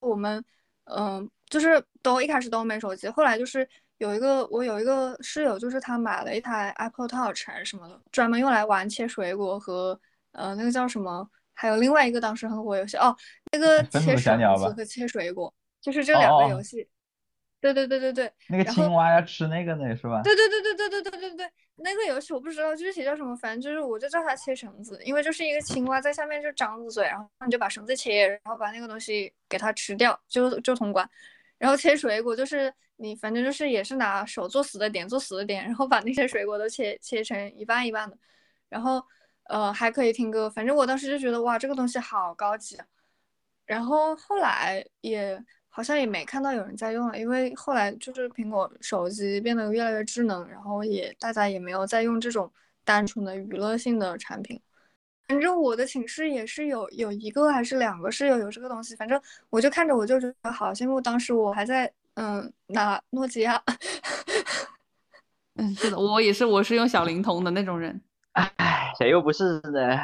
[0.00, 0.44] 我们
[0.84, 10.00] 嗯、就是都一开始都没手机，后来就是有一个我有一个室友，就是他买了一台 Apple Touch 还是什么的，专门用来玩切水果和
[10.32, 13.14] 呃那个叫什么，还有另外一个当时很火游戏哦，
[13.52, 16.88] 那个 切绳子小鸟吧子和切水果，就是这两个游戏。
[17.60, 20.22] 对对对对对，那个青蛙要吃那个呢是吧？
[20.22, 31.08] 对对对对对对对对对，那个游戏我不知道具体叫什么，反正就是我就叫它切绳子，因为就是一个青蛙在下面就张着嘴，然后你就把绳子切，然后把那个东西给它吃掉，就就通关。
[31.58, 38.16] 然后切水果就是你反正就是也是拿手做死的点做死的点，然后把那些水果都切切成一半一半的，
[38.70, 39.04] 然后
[39.44, 42.86] 呃还可以听歌，反正我当时就觉得哇这个东西好高级啊。
[43.66, 45.38] 然后后来也
[45.80, 52.52] 好像也没看到有人在用了，因为后来就是苹果手机变得越来越智能，然后也大家也没有再用这种
[52.84, 54.60] 单纯的娱乐性的产品。
[55.26, 61.00] 反正我的寝室也是有有一个还是两个室友有这个东西，反正我就看着我就觉得好羡慕。
[61.00, 63.58] 当时我还在嗯拿诺基亚，
[65.54, 67.98] 嗯，是的，我也是，我是用小灵通的那种人。
[68.32, 69.96] 哎，谁又不是呢？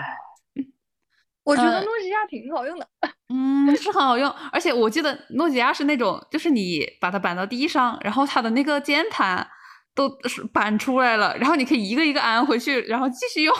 [1.47, 2.87] 我觉得呃诺基亚挺好用的。
[3.33, 9.47] 嗯，是很好用，而且我记得诺基亚是那种，就是你把它搬到地上，然后它的那个键盘
[9.95, 13.55] 都是搬出来了，然后你可以一个一个安回去，然后继续用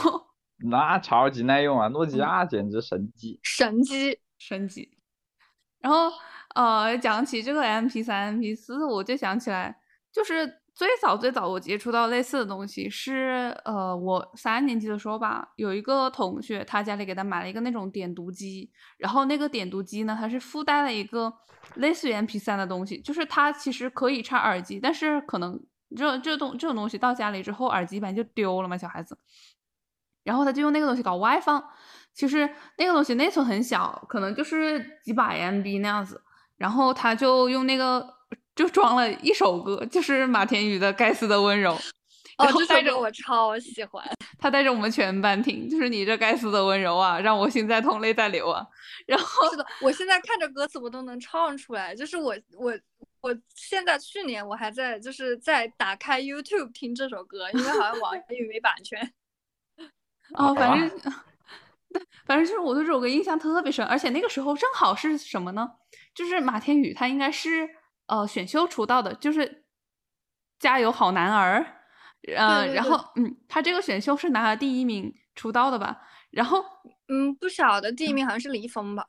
[0.71, 3.39] 那超级耐用啊，诺嗯基亚简直神机。
[3.43, 4.89] 神机，神机。
[5.81, 6.11] 然后
[6.55, 9.77] 呃，讲起这个 MP 三、MP 四，我就想起来，
[10.13, 21.33] 就是最早最早我接触到类似的东西是呃，我三年级的时候吧，有一个同学他家里给他买了一个那种点读机，然后那个点读机呢，它是附带了一个
[21.77, 25.59] 类似于 MP 三的东西，就是它其实可以插耳机，但是可能
[25.97, 29.17] 这这东这种东西到家里之后，耳机一般就丢了嘛，小孩子。
[30.25, 31.65] 然后他就用那个东西搞外放，
[32.13, 36.23] 其实那个东西内存很小，可能就是几百 MB 那样子。
[36.59, 38.16] 然后他就用那个
[38.57, 41.73] 就装了一首歌，就是马天宇的《该死的温柔》，
[42.39, 44.03] 哦然，后带着这首歌我超喜欢。
[44.41, 48.67] 他带着我们全班听，就是你这该死的温柔啊，让我心在痛，泪在流啊。
[49.07, 51.95] 然后是的，我现在看着歌词我都能唱出来。
[51.95, 52.73] 就是我我
[53.21, 59.13] 我现在去年我还在就是在打开 YouTube 听这首歌，因为好像网易云没版权。
[60.35, 60.91] 哦，反哇正
[62.27, 65.71] 反正就是我对这首歌印象特别深，而且那个时候正好是什么呢？
[66.15, 67.69] 就是马天宇他应该是
[68.07, 69.41] 呃选秀出道的，就是
[70.59, 71.65] 《加油好男儿》，
[72.37, 76.03] 呃，对对然后嗯，他这个选秀是拿了第一名出道的吧？
[76.31, 76.65] 然后
[77.09, 79.07] 嗯，不晓得第一名好像是李易峰吧，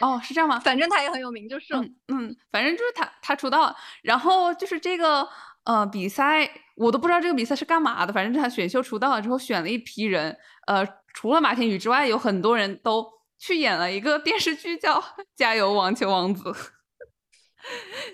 [0.00, 0.58] 哦，是这样吗？
[0.58, 1.74] 反正他也很有名，就是。
[1.74, 5.26] 嗯嗯，反正就是他他出道了，然后就是这个
[5.64, 13.06] 呃比赛，我都不知道这个比赛是干嘛的，反正他选秀出道了之后选了一批人，呃，除了马天宇之外，有很多人都
[13.38, 15.00] 去演了一个电视剧叫
[15.36, 16.50] 《加油网球王子》，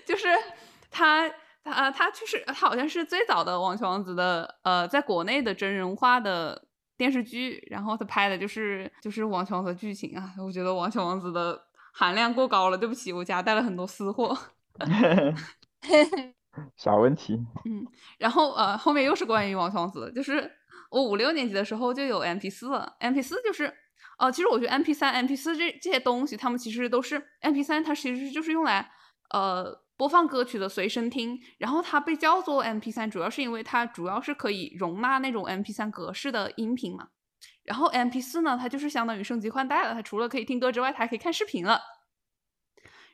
[0.05, 0.27] 就是
[0.89, 1.29] 他
[1.63, 11.61] 他他就是他好像是最早的网球王子的呃，在国内的真人化的电视剧，然后他拍的就是就是网球王子的剧情啊， 我觉得网球王子的
[11.93, 14.37] 含量过高了，对不起，我家带了很多私货。
[16.75, 17.35] 啥问题？
[17.65, 17.85] 嗯，
[18.17, 20.51] 然后呃，后面又是关于王王子，就是
[20.89, 22.95] 我五六年级的时候就有 M P 四了。
[22.99, 23.73] M P 四就是
[24.17, 28.91] 哦，其实我觉得 M P 三、M P 四这这些东西，他们其实都是 M P 三，它其实就是用来
[29.29, 31.39] 呃播放歌曲的随身听。
[31.57, 37.09] 然后它被叫做 M P 三，主要是因为它主要是可以容纳那种 M P 三格式的音频嘛。
[37.63, 41.79] 然后 M P 四呢，它就是相当于升级换代了，它除了可以听歌之外，它还可以看视频了。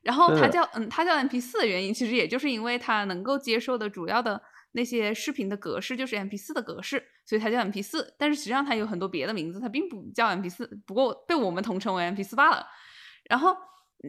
[0.02, 4.42] 然后它叫嗯，它叫 M P 四的原因，其实也就是因为它能够接受的主要的
[4.74, 8.16] 那些视频的格式就是 M P 四的格式，所以它叫 M P 四。
[8.20, 12.66] 但是实际上它有很多别的名字，它并不叫 M P 四，不过被我们统称为 M P 四罢了。
[13.28, 13.58] 然后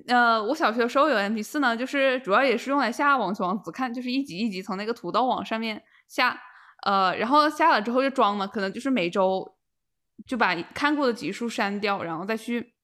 [0.09, 6.39] 呃，我小学的时候有 M P 四呢，就是主要也是用来下网球王子看，就是一集一集从那个土豆网上面下，
[6.85, 9.57] 呃，然后下了之后就装嘛，可能就是每周
[10.27, 12.75] 就把看过的集数删掉，然后再去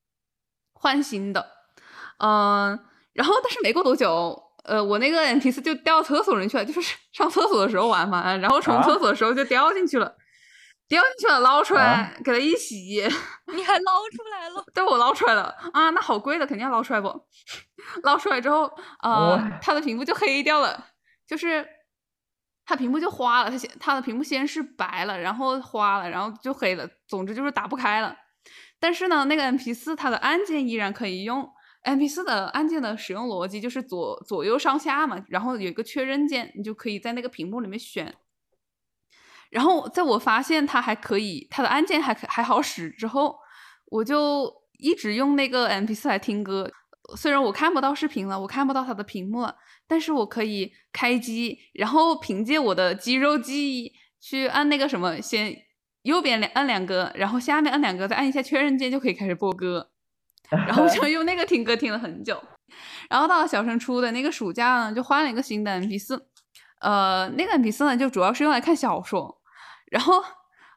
[0.72, 1.46] 换新的，
[2.18, 2.78] 嗯。
[3.14, 10.16] 然后，但是没过多久，呃，我那个 M P 四就掉厕所里去了，就是上厕所的时候玩嘛，然后冲厕所的时候就掉进去了，
[10.92, 13.02] 掉进去了，捞出来给它一洗，
[13.54, 14.62] 你还捞出来了？
[14.74, 17.08] 对，我捞出来了啊，那好贵的，肯定要捞出来不？
[18.04, 18.70] 捞出来之后，
[19.02, 20.88] 呃，它的屏幕就黑掉了，
[21.26, 21.66] 就是
[22.66, 28.14] 它屏幕就花了，它先它的屏幕先是白了，然后花了，然后就黑了，总之就是打不开了。
[28.78, 31.50] 但是呢，那个 M P 四它的按键依然可以用。
[31.84, 38.14] M P 四的按键的使用逻辑就是左左右上下嘛，然后有一个确认键，你就可以在那个屏幕里面选。
[39.52, 43.36] 然后在我发现它还可以，它的按键还还好使之后，
[43.86, 46.68] 我就一直用那个 M P 四来听歌。
[47.16, 49.54] 虽然我看不到视频了，我看不到它的屏幕了，
[49.86, 55.54] 但是我可以开机，然后凭借我的肌肉记忆去按那个什么，先
[56.02, 59.90] 右边两按两个，然后下面按两个，再按一下确认键，就可以开始播歌。
[60.52, 62.38] 然后就用那个听歌听了很久，
[63.08, 66.26] 然后到了小升初的那个暑假呢，就换了一个新的 M P 四，
[66.82, 69.40] 呃，那个 M P 四呢就主要是用来看小说，
[69.92, 70.24] 然后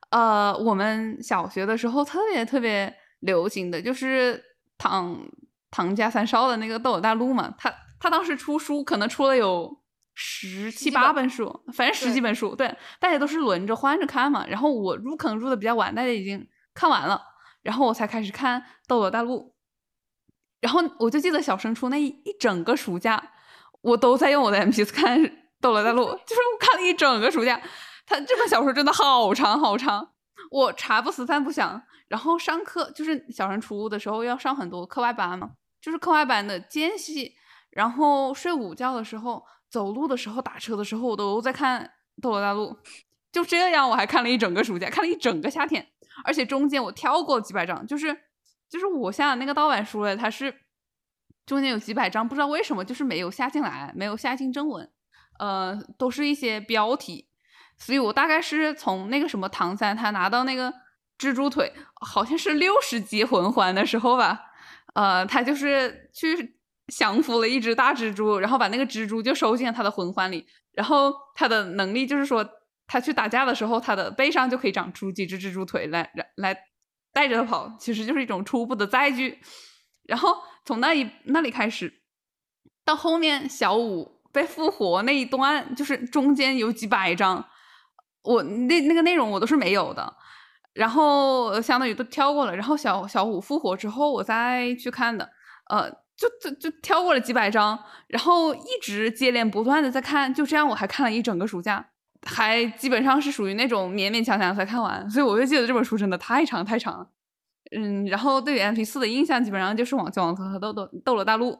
[0.09, 4.43] 呃，我们小学的时候特别特别流行的就是
[4.77, 5.17] 唐
[5.71, 9.73] 唐家三少的那个《斗罗大陆》嘛，他他当时出书可能出了有
[10.13, 12.67] 十七八本书，反正十几本书，对，
[12.99, 17.21] 大家都是轮着换着看嘛，然后我入坑入的比较晚，大家已经看完了，
[17.61, 19.39] 然后我才开始看《斗罗大陆》。
[20.59, 23.31] 然后我就记得小升初那一一整个暑假，
[23.81, 25.19] 我都在用我的 M P 四看
[25.61, 27.61] 《斗罗大陆》，就是我看了一整个暑假。
[28.05, 30.13] 他这本小说真的好长好长，
[30.51, 31.81] 我茶不思饭不想。
[32.07, 35.51] 然后上课就是小升初的时候要上很多课外班嘛，
[35.81, 37.33] 就是课外班的间隙，
[37.71, 41.83] 然后睡午觉的时候、走路的时候、打车的时候，我都在看
[42.21, 42.73] 《斗罗大陆》。
[43.31, 45.85] 就这样，我还看了一整个暑假，看了一整个夏天，
[46.23, 48.15] 而且中间我跳过几百章，就是。
[48.67, 50.53] 就是我下的那个盗版书了，它是
[51.45, 54.91] 中间有几百章，不知道为什么就是没有下进来，没有下进正文，
[55.37, 57.29] 呃，都是一些标题，
[57.77, 60.73] 所以我大概是从那个什么唐三他拿到那个
[61.17, 61.71] 蜘蛛腿，
[62.01, 64.39] 好像是六十级魂环的时候吧，
[64.93, 66.57] 呃，他就是去
[66.87, 72.47] 降服了一只大蜘蛛，然后把那个蜘蛛就收进了他的魂环里，然后他的能力就是说
[72.87, 76.57] 他去打架的时候，他的背上就可以长出几只蜘蛛腿来，来。
[77.15, 79.39] 带着他跑，其实就是一种初步的载具。
[80.03, 82.01] 然后从那一那里开始，
[82.83, 87.47] 到后面小五被复活那一段，就是中间有几百章，
[88.25, 90.13] 我那那个内容我都是没有的。
[90.73, 92.55] 然后相当于都跳过了。
[92.55, 95.29] 然后小小五复活之后，我再去看的，
[95.69, 101.85] 呃，就就就跳过了几百章，然后一直接连不断的在看，就这样我还看了一整个暑假。
[102.27, 107.07] 还基本上是属于那种勉勉强强才看完，所以我就记得这本书真的太长太长了。
[107.77, 111.53] 嗯，然后对于 M P 四的印象基本上就是《网球王子》和《斗斗斗罗大陆》。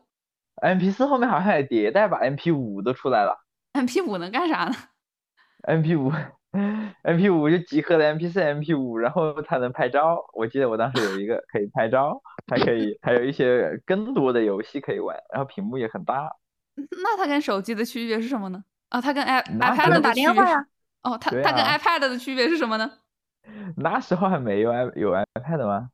[0.64, 3.46] M P 四后面好像也迭代吧，M P 五都出来了。
[3.74, 4.76] M P 五能干啥呢？
[5.68, 6.12] M P 五
[7.04, 10.26] M P 五就集合了 M P 四、M P 五，然后它能拍照。
[10.34, 16.32] 我记得我当时有一个可以拍照，还可以还有一些更多的游戏可以玩，然后屏幕也很大。
[16.76, 18.64] 那它跟手机的区别是什么呢？
[18.90, 20.66] 啊，它跟 i iPad 打电话呀？
[21.04, 22.90] 哦，它它跟 iPad 的区别是什么呢？
[23.78, 25.90] 那时候还没有 i 有 iPad 吗？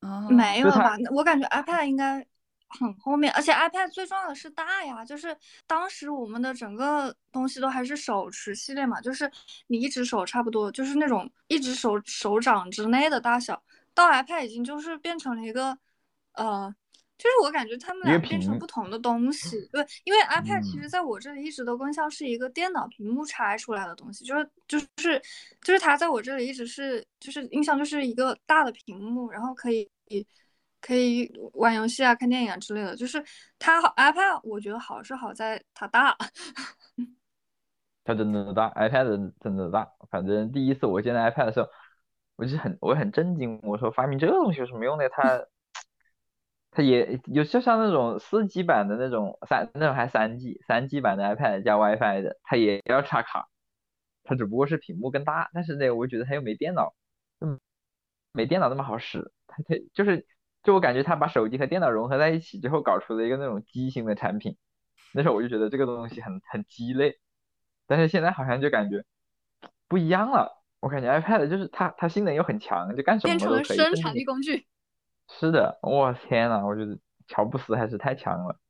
[0.00, 0.96] 哦，没有吧？
[1.14, 2.24] 我感觉 iPad 应该
[2.68, 5.04] 很后面，而且 iPad 最重要的是大呀。
[5.04, 9.30] 就是当时我们的整个东西都还是手持系列嘛，就是
[9.68, 13.62] 你一只手差不多就是那种一只手手掌之内的大小，
[13.94, 15.76] 到 iPad 已经就是变成了一个
[16.34, 16.72] 呃，
[17.16, 19.68] 就是我感觉他们俩变成不同的东西。
[19.72, 25.20] 对，因为 iPad 其嗯实在我这里一直都更像是一个电脑屏幕拆出来的东西，就是就是
[25.62, 29.90] 就是它在我这里一直是就是印象就是一个大的屏幕，然后可以
[30.80, 32.96] 可以玩游戏啊、看电影啊之类的。
[32.96, 33.22] 就是
[33.58, 36.16] 它好 iPad，我觉得好是好在它大。
[38.04, 39.86] 它真的大，iPad 真的大。
[40.10, 41.68] 反正第一次我见到 iPad 的时候，
[42.36, 45.08] 我就很我很震惊，我说发明这个东西有什么用呢？
[45.10, 45.44] 它
[46.70, 53.48] 它也有就像那种四 G 版的那种三那种还三 G 三 G 版的 iPad 加 WiFi 的，它也要插卡，
[54.24, 56.94] 它只不过是屏幕更大，但是呢，我觉得它又没电脑，
[57.40, 57.58] 嗯，
[58.32, 59.32] 没电脑那么好使。
[59.46, 60.26] 它它就是
[60.68, 64.58] 就我感觉他把手机和电脑融合在一起之后，搞出了一个那种畸形的产品。
[65.14, 67.18] 那时候我就觉得这个东西很很鸡肋。
[67.86, 69.02] 但是现在好像就感觉
[69.88, 73.78] 不一样了，我感觉 iPad 就是它它性能又很强，就干什么变成都可以。
[73.78, 74.66] 了生产力工具。
[75.30, 78.60] 是的，我天呐，我觉得乔布斯还是太强了。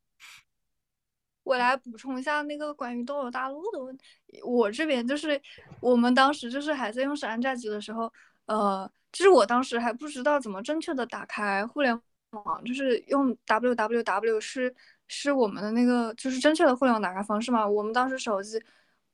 [1.42, 4.04] 我来补充一下那个关于斗罗大陆的问题。
[4.44, 5.42] 我这边就是
[5.80, 8.12] 我们当时就是还在用山寨机的时候，
[8.46, 11.98] 呃，就是我当时还不知道怎么正确的打开互联
[12.30, 14.74] 网，就是用 www 是
[15.06, 17.66] 是我们的那个就是正确的互联网打开方式嘛。
[17.66, 18.62] 我们当时手机，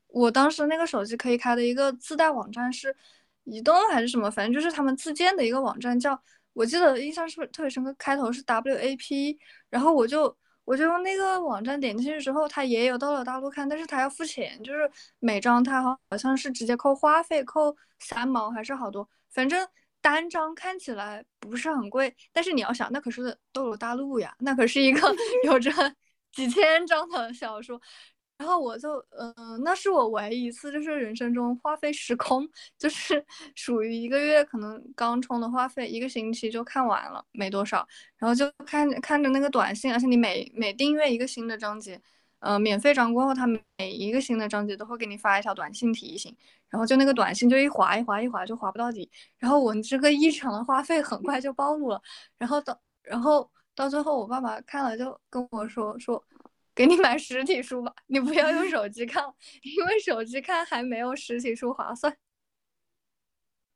[0.08, 2.94] 我当时那个手机可以开的一个自带网站是
[3.44, 6.20] 移动还是什么，反正就是他们自建的一个网站叫，
[6.52, 9.38] 我记得印象是不是特别深刻，开头是 WAP，
[9.70, 10.36] 然后我就。
[10.66, 19.68] 我就用那个网站点进去之后，它也有到了大陆看，但是它要付钱，就是每张它好好像是直接扣话费，扣三毛还是好多，反正
[20.04, 25.00] 单张看起来不是很贵，但是你要想，那可是斗罗大陆呀，那可是一个
[25.44, 25.70] 有着
[26.30, 27.80] 几千张的小说。
[28.36, 32.46] 然后我就，嗯、呃，那是我唯一一次就是人生中话费时控，
[32.78, 33.24] 就是
[33.54, 37.86] 属于一个月可能刚充的话费，一个星期就看完了，没多少。
[38.18, 41.98] 然后就看看着那个短信，而且你每每订阅一个新的章节，
[42.40, 46.36] 呃，免费章过后，它每一个新的章节都会给你发一条短信提醒，
[46.68, 52.00] 然后就那个短信就一划一划一划就划不到底，然后我这个异常的花费很快就暴露了，
[52.38, 56.24] 然后到然后到最后我爸爸看了就跟我说说。
[56.76, 59.22] 给你买实体书吧，你不要用手机看，
[59.62, 62.12] 因为手机看还没有实体书划算。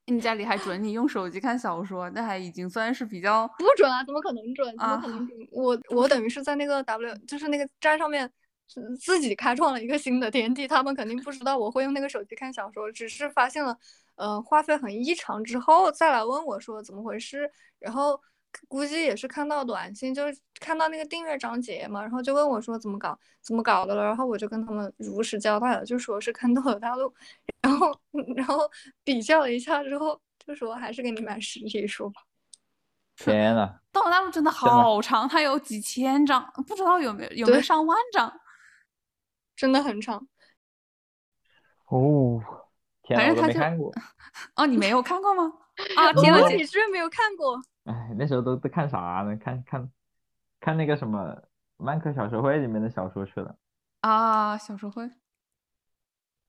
[0.07, 4.03] 你家里还准你用手机看小说，那还已经算是比较不准啊？
[4.03, 4.67] 怎么可能准？
[4.77, 5.41] 怎么可能准？
[5.43, 8.29] 啊、我我等于是在那个 W，就是那个站上面
[9.01, 10.69] 自己开创了一个新的天地。
[10.69, 13.77] 他们肯定不知道我会用那个手机看小说，只是发现了，
[14.17, 18.21] 呃，话费很异常之后再来问我说怎么回事，然后。
[18.67, 27.13] 估计也是看到短信，就是看到那个订阅章节嘛，然后就问我说怎么搞，怎么搞的了，然后我就跟他们如实交代了，就说是看斗罗大陆，
[27.61, 27.95] 然后
[28.35, 28.69] 然后
[29.05, 32.23] 比较了一下之后，就说还是给你买实体书吧。
[33.17, 38.33] 天呐，斗罗大陆真的好长，它有几千章，不知道有没有有没有上万章，
[39.59, 40.27] 真的很长。
[41.89, 42.41] 哦，
[43.03, 43.93] 天呐，我都没看过。
[44.55, 45.53] 哦，你没有看过吗？
[45.99, 47.61] 啊，天呐，你居然没有看过？
[47.85, 49.37] 哎，那时候都都看啥呢？
[49.37, 49.91] 看看
[50.61, 51.19] 看那个什么
[51.77, 53.57] 《漫客小说会》里面的小说去了。
[54.03, 55.11] 啊，小说会。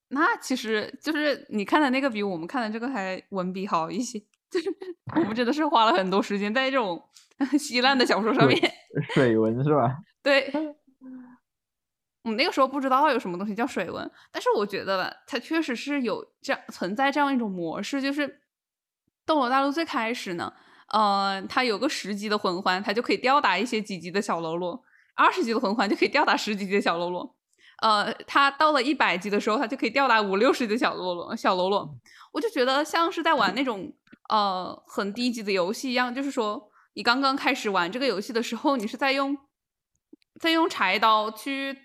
[0.10, 4.20] 那其实就是你看的那个比我们看的这个还文笔好一些，
[4.52, 4.70] 就是
[5.16, 7.02] 我们真的是花了很多时间在这种
[7.58, 8.60] 稀烂的小说上面。
[9.14, 9.98] 水文是吧？
[10.22, 10.52] 对。
[12.30, 18.42] 我们那个时候不知道有什么东西叫水文，但是我觉得吧，它确实是有这样存在这样一种模式，就是
[19.26, 20.54] 斗罗大陆最开始呢。
[20.90, 24.80] 呃，它有个十级的魂环，它就可以吊打一些几级的小喽啰；
[25.16, 27.36] 二十级的魂环就可以吊打十几级的小喽啰。
[27.82, 31.36] 呃，他到了一百级的时候，他就可以吊打五六十级的小喽啰。
[31.36, 31.90] 小喽啰，
[32.32, 33.92] 我就觉得像是在玩那种
[34.30, 39.36] 呃很低级的游戏一样，就是说你刚刚开始玩这个游戏的时候，你是在用
[40.40, 41.78] 在用柴刀去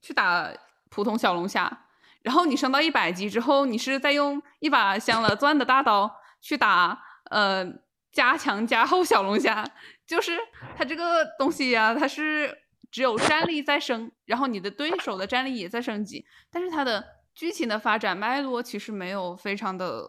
[0.00, 0.50] 去打
[0.90, 1.86] 普通小龙虾，
[2.22, 7.84] 然后你升到一百级之后，你是在用一把镶了钻的大刀去打呃。
[8.12, 9.62] 加强加厚小龙虾，
[10.06, 10.38] 就是
[10.74, 12.50] 它这个东西呀、它是
[12.90, 20.02] 只有战力在升，然后你的对手的战力也在升级，但是它的剧情的发展脉络其实没有非常的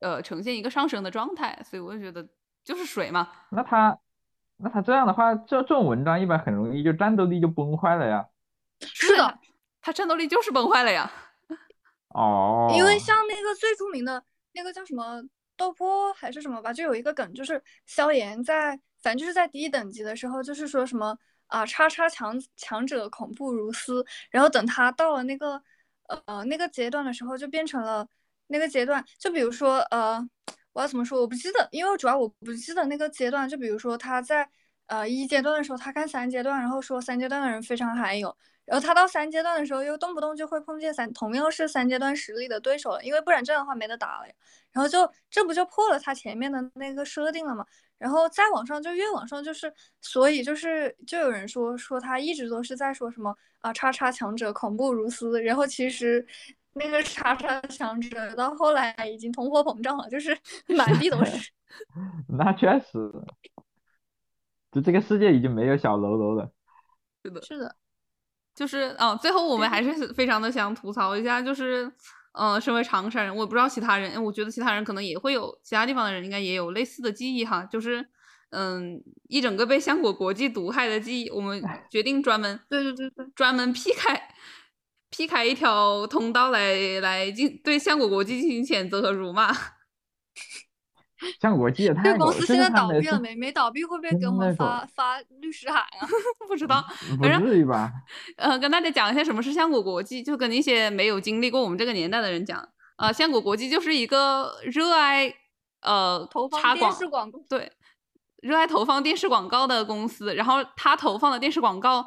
[0.00, 2.28] 呃呈现一个上升的状态，所以我就觉得
[2.62, 3.30] 就是水嘛。
[3.48, 3.98] 那它
[4.58, 8.26] 那它这样的话，这这种文章一般很容易就战斗力就崩坏了呀。
[8.80, 9.38] 是的，
[9.80, 11.10] 他战斗力就是崩坏了呀。
[12.08, 12.72] 哦。
[12.76, 14.22] 因为像那个最著名的
[14.52, 15.22] 那个叫什么？
[15.56, 21.18] 斗破还是什么吧，就有一个梗，就是萧炎在，反正就是在低等级的时候，就是说什么
[21.48, 25.60] 啊，叉叉强强者恐怖如斯，然后等他到了那个
[26.26, 28.06] 呃那个阶段的时候，就变成了
[28.46, 30.24] 那个阶段，就比如说呃，
[30.74, 34.48] 我要怎么说，我不记得，因为主要我不记得那个阶段，就比如说他在
[34.86, 38.36] 呃一阶段的时候他看三阶段，然后说三阶段的人非常罕有，
[38.68, 44.34] 然后他到三阶段的时候又动不动就会碰见三同样是三阶段实力的对手了，因为不然这样的话没得打了呀。
[44.72, 47.64] 然后就这不就破了他前面的那个设定了吗？
[47.96, 56.24] 然后再往上就越往上就是，所以就是就有人说说他一直都是在说什么啊叉叉强者恐怖如斯，然后其实
[56.74, 60.36] 那个叉叉强者到后来已经通货膨胀了，就是
[60.76, 61.50] 满地都是。
[62.28, 63.10] 那确实，
[64.70, 66.52] 就这个世界已经没有小喽啰了。
[67.24, 67.74] 是的，是的，
[68.58, 71.90] 就是嗯，最后我们还是非常的想吐槽一下，就是。
[72.40, 77.64] 嗯，身为长沙人，我不知道其他人，我觉得其他人可能也会有，其他地方的人应该也有类似的记忆哈。
[77.64, 78.06] 就是，
[78.50, 84.22] 嗯，一整个被香果国际毒害的记忆，我们决定专门，对对对对，专门劈开，
[85.10, 89.52] 劈开一条通道来来进对香果国际进行谴责和辱骂。
[91.40, 93.34] 像国记也太这公司现在倒闭了没？
[93.34, 96.06] 没倒闭会不会给我们发发律师函啊？
[96.48, 96.84] 不知道，
[97.18, 97.92] 不至于吧？
[98.36, 102.66] 呃，跟大家讲一下什么是相果国际，就跟那些没有经历过我们这个年代的人讲
[102.96, 105.32] 啊，相果国际就是一个热爱
[105.82, 107.72] 呃投放电视广告，对，
[108.42, 110.34] 热爱投放电视广告的公司。
[110.34, 112.06] 然后他投放的电视广告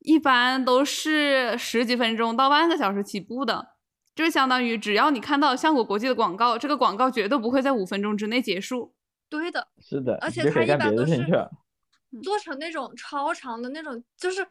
[0.00, 3.71] 一般都是十几分钟到半个小时起步的。
[4.14, 8.94] 就是相当于，只要你看到相果国际的广告，这个广告绝对不会在五分钟之内结束。
[9.28, 11.26] 对的，是的，而且它一般都是
[12.22, 14.46] 做成那种超长的那种，就是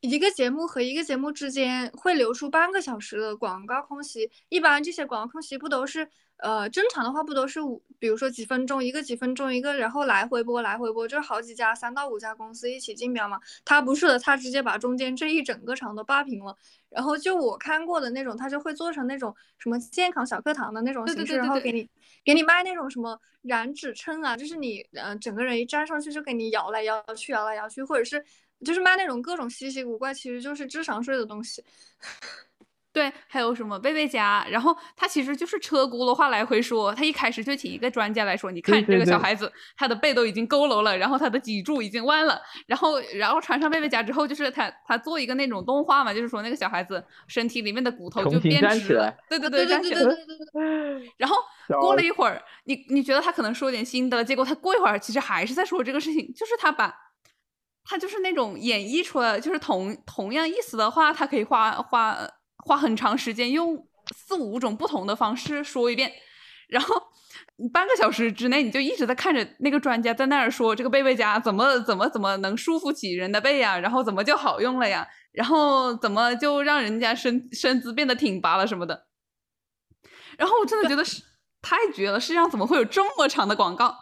[0.00, 4.30] 一个节目和一个节目之间会留出半个小时的广告空隙。
[4.48, 6.08] 一般这些广告空隙不都是？
[6.38, 13.40] 呃，正常的话不都是五，比如说几分钟一个，几分钟一个，然后来回播，来回播，就是好几家三到五家公司一起竞标嘛。
[13.64, 16.56] 他不是的，他直接把中间这一整个场都霸屏了。
[16.90, 21.88] 然后就我看过的那种，他就会做成那种什么健康小课堂的那种形式，然后给你
[22.24, 28.24] 给你卖那种什么燃脂秤啊，就是你呃整个人一站上去就给你摇来摇去，摇来摇去，或者是
[28.64, 31.64] 就是卖那种各种稀奇古怪，其实就是智商税的东西。
[32.98, 51.36] 对，还有什么贝贝家，然后他其实就是车轱辘话来回说，他一开始就请一个专家来说，你看这个小孩子，他的背都已经佝偻了，然后他的脊柱已经弯了，然后然后穿上贝贝家之后，就是他他做一个那种动画嘛，就是说那个小孩子身体里面的骨头就变直了，对对对对对对，然后
[51.80, 56.92] 过了一会儿，你你觉得他可能说点新的，结果他过一会儿其实还是在说这个事情，就是他把，
[57.84, 62.18] 他就是那种演绎出来，就是同同样意思的话，他可以画画。
[62.64, 66.12] 花很长时间用四五种不同的方式说一遍，
[66.68, 66.94] 然后
[67.72, 79.06] 半个小时之内你就一直在看着那个专家在那儿说这个贝贝夹怎么怎么怎么能束缚起人的背呀，然后怎么就好用了呀，然后怎么就让人家身身姿变得挺拔了什么的，
[80.36, 81.22] 然后我真的觉得是
[81.62, 83.96] 太绝了，世界上怎么会有这么长的广告？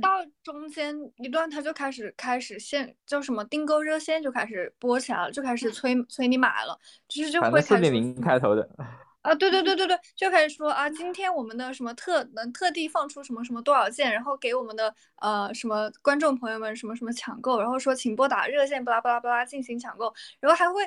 [0.00, 6.78] 到中间一段，他就开始开始线叫什么订购热线就开始播起来了，就开始催催你买了，
[7.08, 8.68] 就是就会开始四点零开头的
[9.22, 20.82] 啊，对对对对对，就开始说啊，今天我们的什么特能特地放出什么什么多少件，然后给我们的呃什么观众朋友们什么什么抢购，然后说请拨打热线巴拉巴拉巴拉进行抢购，然后还会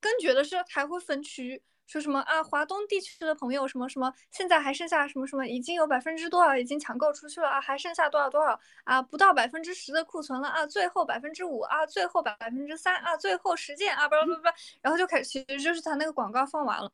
[0.00, 1.62] 更绝的是还会分区。
[1.88, 2.44] 说什么啊？
[2.44, 7.58] 华东地区的朋友什么什么，现在还剩下什么什么，已经有百分之多少已经抢购出去了啊？
[7.60, 9.00] 还剩下多少多少啊？
[9.00, 10.66] 不到百分之十的库存了啊？
[10.66, 11.86] 最后百分之五啊？
[11.86, 13.16] 最后百分之三啊？
[13.16, 14.06] 最后十件啊？
[14.06, 14.48] 不不不，
[14.82, 16.92] 然后就开始，其实就是他那个广告放完了。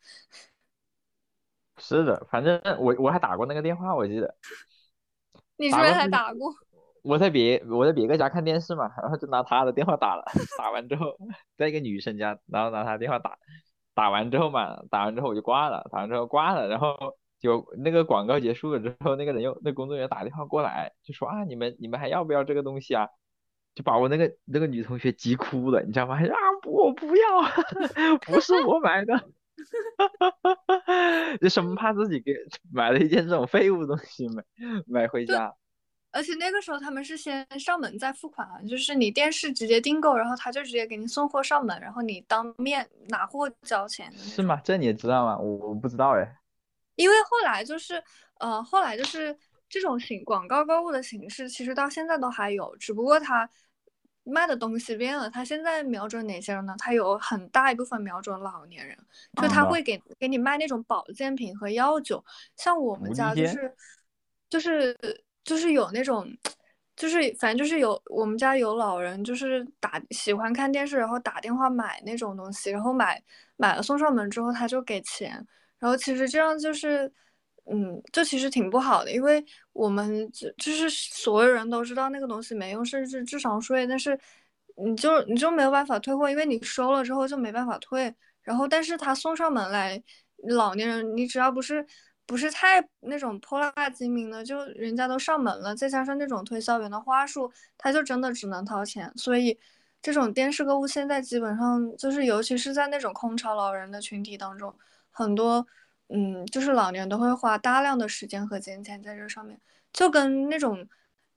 [1.78, 4.32] 是的，反正我我还打过那个电话，我记得。
[5.56, 6.54] 你是不是还打过？
[7.02, 10.24] 我在别我在别个家看电视嘛，然后就拿他的电话打了，
[10.56, 11.18] 打完之后
[11.58, 13.36] 在一个女生家，然后拿他电话打。
[13.94, 16.96] 打完之后嘛，打完之后我就挂了，打完之后挂了，然后
[17.40, 23.08] 就那个广告结束了之后，那个人又那工作人员打电话过来，就说啊，你们你们还要不要这个东西啊？
[23.74, 26.14] 就把我那个那个女同学急哭了，你知道吗？
[26.22, 27.42] 啊，我不要，
[28.24, 29.20] 不是我买的，
[31.40, 32.32] 就生怕自己给
[32.72, 34.44] 买了一件这种废物东西买
[34.86, 35.54] 买回家。
[36.14, 44.12] 而且那个时候他们是先上门再付款啊，就是你电视直接订购，然后他就直接给你送货上门，然后你当面拿货交钱。
[44.16, 44.60] 是吗？
[44.62, 45.36] 这你也知道吗？
[45.36, 46.36] 我我不知道哎。
[46.94, 48.00] 因为后来就是，
[48.38, 49.36] 呃，后来就是
[49.68, 53.50] 这种形广告购物的形式，其实到现在都还有，只不过他
[54.22, 55.28] 卖的东西变了。
[55.28, 56.76] 他现在瞄准哪些人呢？
[56.78, 58.96] 他有很大一部分瞄准老年人，
[59.42, 62.24] 就他会给给你卖那种保健品和药酒，
[62.56, 63.74] 像我们家就是
[64.48, 64.96] 就是。
[65.44, 66.26] 就是有那种，
[66.96, 73.22] 就是反正就是有我们家有老人，就是打喜欢看电视，然后打电话买那种东西，然后买
[73.56, 75.32] 买了送上门之后他就给钱，
[75.78, 77.12] 然后其实这样就是
[77.70, 84.18] 嗯，就其实挺不好的，因为我们就就是所有人都知道那个东西没用，甚至智商税，但是
[84.76, 88.14] 你就你就没有办法退货，因为你收了之后就没办法退。
[88.42, 90.02] 然后，但是他送上门来，
[90.48, 91.86] 老年人你只要不是
[92.26, 99.12] 不是太那种泼辣精明的，就人家都上门了，再加上那种推销员的话术，他就真的只能掏钱。
[99.16, 99.58] 所以，
[100.02, 104.74] 这种电视购物现在基本上就是，尤其是在那种空巢老人的群体当中，
[105.10, 105.66] 很多。
[106.10, 109.58] 嗯，就是老年都会花大量的时间和金钱在这上面，
[109.90, 110.86] 就跟那种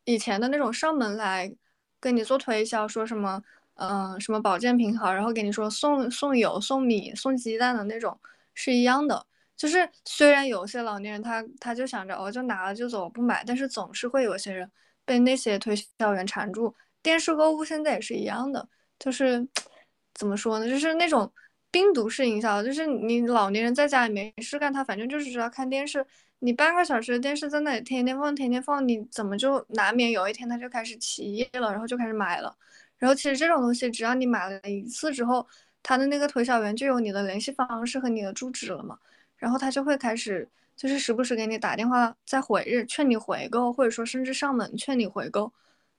[0.03, 1.55] 以前的那种上门来
[2.01, 3.41] 跟你做推销，说什么
[3.75, 8.19] 嗯什么保健品好，然后给你说送送油、送米、送鸡蛋的那种
[8.53, 9.25] 是一样的。
[9.57, 14.69] 就是虽然有些老年人他他就想着哦就拿了就走不买，但是总是会有些人
[15.03, 16.73] 被那些推销员缠住。
[17.03, 18.67] 电视购物现在也是一样的，
[18.99, 19.45] 就是
[20.13, 21.29] 怎么说呢，就是那种。
[21.69, 26.03] 病毒式营销就是你老年人在家里没事干，他反正就是知道看电视。
[26.39, 32.55] 你半个小时的电视在那里天天放，天天放，你怎么就难免有一天他就开始起夜了，然后就开始买了。
[32.97, 35.45] 然后其实这种东西，只要你买了一次之后，
[35.83, 38.97] 他的那个推销员就有你的联系方式和你的住址了嘛，
[39.37, 45.51] 然后他就会开始就是时不时给你打电话再回日劝你回购，或者说甚至上门劝你回购。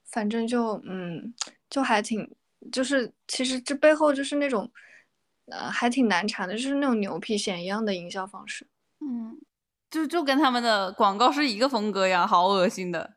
[0.05, 1.33] 反正就嗯，
[1.71, 2.31] 就还挺
[2.71, 4.71] 就是其实这背后就是那种。
[5.51, 8.67] 呃，还挺难缠的，就是那种牛皮癣一样的营销方式。
[9.01, 9.35] 嗯，
[9.91, 13.15] 就就跟他们的广告是一个风格呀，好恶心的。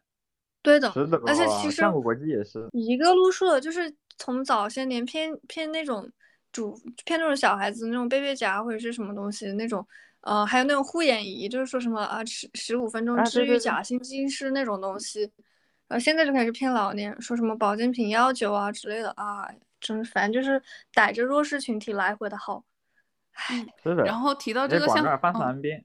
[0.61, 6.09] 对的，是的，而且其实国际也是一个路数的，就是从早些年骗骗那种
[6.53, 9.85] 主骗那种小孩子那种背背夹或者是什么东西那种，
[10.21, 15.21] 呃，还有那种护眼仪，就是说什么啊十十五分钟治愈假性近视那种东西，
[15.87, 19.47] 然后现在就开始骗老年，说什么保健品、药酒啊之类的啊。
[19.79, 20.61] 真反正就是
[20.93, 22.61] 逮着弱势群体来回的薅，
[23.33, 24.03] 唉，是的。
[24.03, 25.83] 然后提到这个像，翻三遍，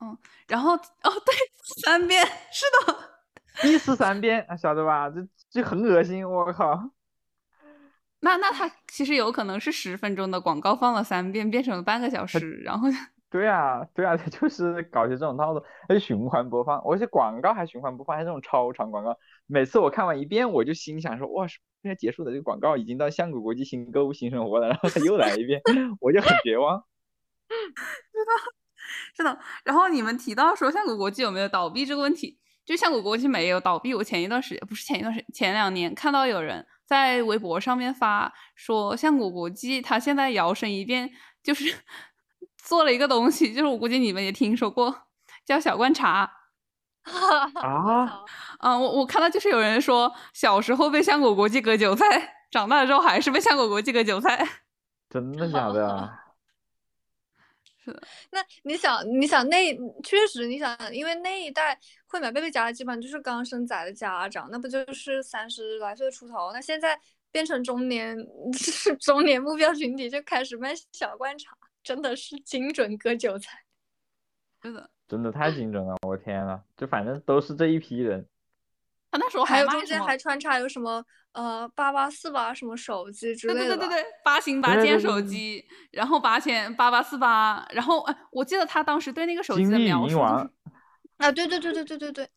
[0.00, 0.16] 嗯，
[0.48, 1.34] 然后哦对，
[1.82, 5.10] 三遍，是的， 一次三遍，晓得吧？
[5.10, 6.88] 这这很恶心，我靠。
[8.20, 12.88] 那那他其实有可能是十分钟的广告放了三遍，变成了半个小时，然后。
[13.34, 19.18] 对啊，对啊， 他就是搞些这种套路，还循环播放，而且广告还循环播放，还这种超长广告。
[19.48, 25.60] 每次我看完一遍，我就心想说，哇，现在结束的这个广告已经到香谷国际新购物新生活了，然后他又来一遍，
[26.00, 26.80] 我就很绝望。
[27.50, 28.52] 是的，
[29.16, 29.40] 是的。
[29.64, 33.92] 然后你们提到说香谷国际有没有倒闭这个问题，就香谷国际没有倒闭。
[33.94, 41.10] 我前一段时间不是前一段时间，前两年看到有人在微博上面发说，香谷国际它现在摇身一变
[41.42, 41.74] 就是。
[42.64, 45.02] 做了一个东西，就是我估计你们也听说过，
[45.44, 46.30] 叫小罐茶。
[47.04, 48.24] 啊，
[48.60, 52.06] 嗯，我我看到就是有人说，小时候被香果国际割韭菜，
[52.50, 54.42] 长大了之后还是被香果国际割韭菜。
[55.10, 56.10] 真的假的？
[57.84, 58.02] 是的。
[58.30, 66.50] 那你想，你想那确实，你想，因为那一代会买贝贝夹的，基本上就是刚生仔的家长，那不就是三十来岁出头？
[66.54, 66.98] 那现在
[67.30, 68.16] 变成中年，
[68.54, 71.54] 是中年目标群体，就开始卖小罐茶。
[71.84, 73.58] 真的是精准割韭菜，
[74.60, 75.94] 真的，真的太精准了！
[76.02, 78.26] 我天呐，就反正都是这一批人。
[79.10, 90.50] 他那时候还有中间还穿插有什么呃八八四八什么手机之类的，对对对对对，八型八件手机，然后八千八八四八，然后哎，我记得他当时对那个手机的描述就是
[91.18, 92.28] 啊，对对对对对对对，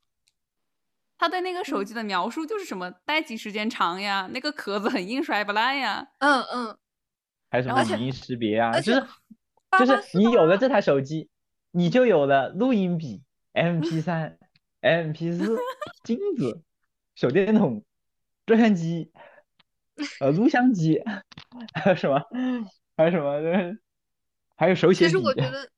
[1.17, 6.77] 他对那个手机的描述就是什么待机时间长呀，那个壳子很硬，摔不烂呀，嗯嗯，
[7.49, 9.03] 还有什么语音识别啊，就是。
[9.79, 11.29] 就是你有了这台手机，
[11.71, 13.21] 你就有了录音笔、
[13.53, 14.37] M P 三、
[14.81, 15.57] M P 四、
[16.03, 16.61] 镜子、
[17.15, 17.83] 手电筒、
[18.45, 19.11] 照相机、
[20.19, 21.01] 呃录像机，
[21.73, 22.21] 还有什么？
[22.95, 23.77] 还有什么？
[24.55, 25.11] 还有手写笔。
[25.11, 25.69] 其实我觉得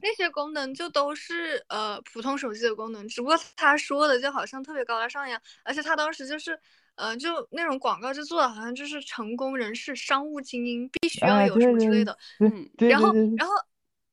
[0.00, 6.58] 那些功能就都是呃普通手机的功能，只不过他说的就好像特别高大上一样，而且他当时就是
[6.94, 13.54] 呃就那种广告就做的好像就是成功人士、商务精英必须要有什么之类的，嗯，然后然后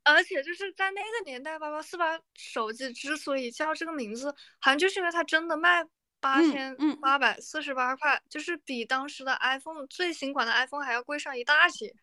[0.03, 5.85] 而且就是在那个年代，八八四八手机之所以叫这个名字，好像就是因为它真的卖
[6.19, 11.93] 八千八百四十八块，就是比当时的 iPhone 最新款的 iPhone 还要贵上一大截。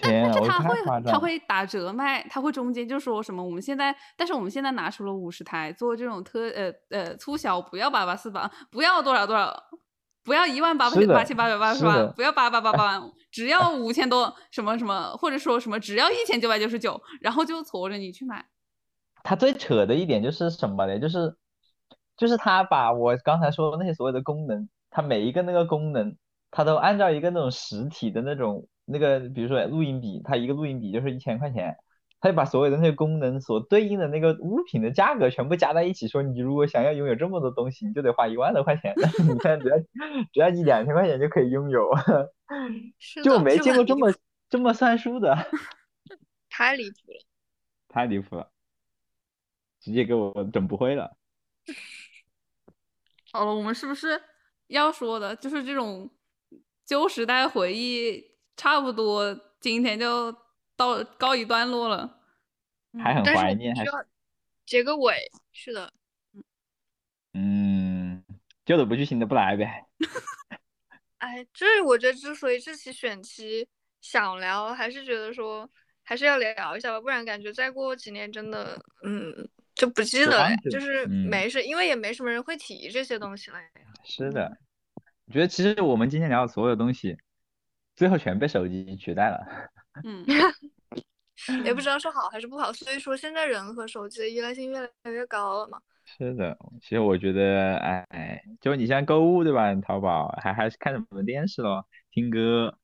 [0.00, 9.54] 但是他会他会打折卖，他会中间就说什么我们现在，但是我们现在拿出了五十台做这种特呃呃促销，不要八八四八，不要多少多少，
[10.24, 18.44] 不要一万八八八千八百八十八，不要八八八八万， 只要五千多什么什么，或者说什么只要一千九百九十九，然后就搓着你去买。
[19.22, 20.98] 他最扯的一点就是什么呢？
[20.98, 21.36] 就是
[22.16, 26.16] 就是他把我刚才说的那些所有的功能，他每一个那个功能，
[26.50, 28.66] 他都按照一个那种实体的那种。
[28.88, 31.76] 那个比如说录音笔，它一个录音笔就是一千块钱，
[32.20, 38.94] 他就把所有的那个功能所对应的那个物品的价格全部加在一起，说你如果想要拥有这么多东西，你就得花一万多块钱。
[39.28, 39.78] 你看，只要
[40.32, 41.90] 只要你两千块钱就可以拥有，
[43.22, 44.12] 就我没见过这么
[44.48, 45.36] 这么算数的，
[46.48, 47.24] 太离谱了。
[47.88, 48.50] 太离谱了，
[49.80, 51.16] 直接给我整不会了。
[53.32, 54.20] 好了，我们是不是
[54.66, 56.10] 要说的就是这种
[56.84, 58.22] 旧时代回忆，
[58.58, 60.30] 差不多今天就
[60.76, 62.20] 到告一段落了。
[63.02, 63.92] 还很怀念，需要
[64.66, 65.30] 结个尾。
[65.52, 65.92] 是的，
[67.34, 68.24] 嗯，
[68.64, 69.84] 旧的不去，新的不来呗。
[71.18, 73.68] 哎，这我觉得之所以这期选题
[74.00, 75.68] 想聊，还是觉得说
[76.02, 83.68] 还是要聊一下吧，不然感觉再过几年真的，嗯，就不记得了，就是嗯没事，因为也没什么人会提这些东西了呀。
[84.04, 84.58] 是的，
[85.26, 87.16] 我觉得其实我们今天聊的所有东西，
[87.98, 89.44] 最后全被手机取代了。
[90.06, 90.24] 嗯，
[91.64, 95.80] 也不知道是好还是不好，所以说现在人和手机的依赖性越来越高了嘛。
[96.04, 99.74] 是的，其实我觉得，哎，就你像购物对吧？
[99.74, 102.78] 淘宝还还是看什么电视咯，听歌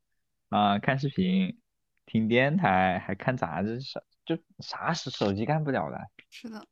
[0.48, 1.56] 啊、看视频，
[2.04, 5.98] 听电台，还看杂志，啥就啥是手机干不了的，
[6.28, 6.66] 是的，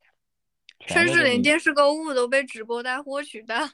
[0.85, 3.65] 甚至连电视购物都被直播带货取代。
[3.65, 3.71] 是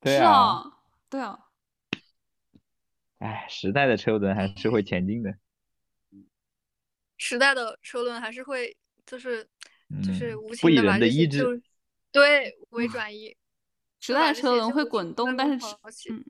[0.00, 0.62] 对啊，啊，
[1.10, 1.36] 对啊，
[3.18, 5.34] 哎，时代的车轮还是会前进的，
[7.16, 9.48] 时代的车轮还是会就是
[10.04, 11.62] 就是嗯无情的把这的意志
[12.12, 13.36] 对为 转移。
[14.00, 15.66] 时代的车轮会滚动，但是
[16.12, 16.24] 嗯，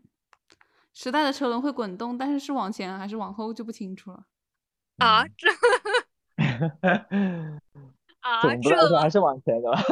[0.95, 4.25] 时代的车轮会滚动，但是是往前还是往后就不清楚了。
[4.97, 5.49] 啊，嗯这
[8.21, 9.83] 啊总的来说还是往前的吧。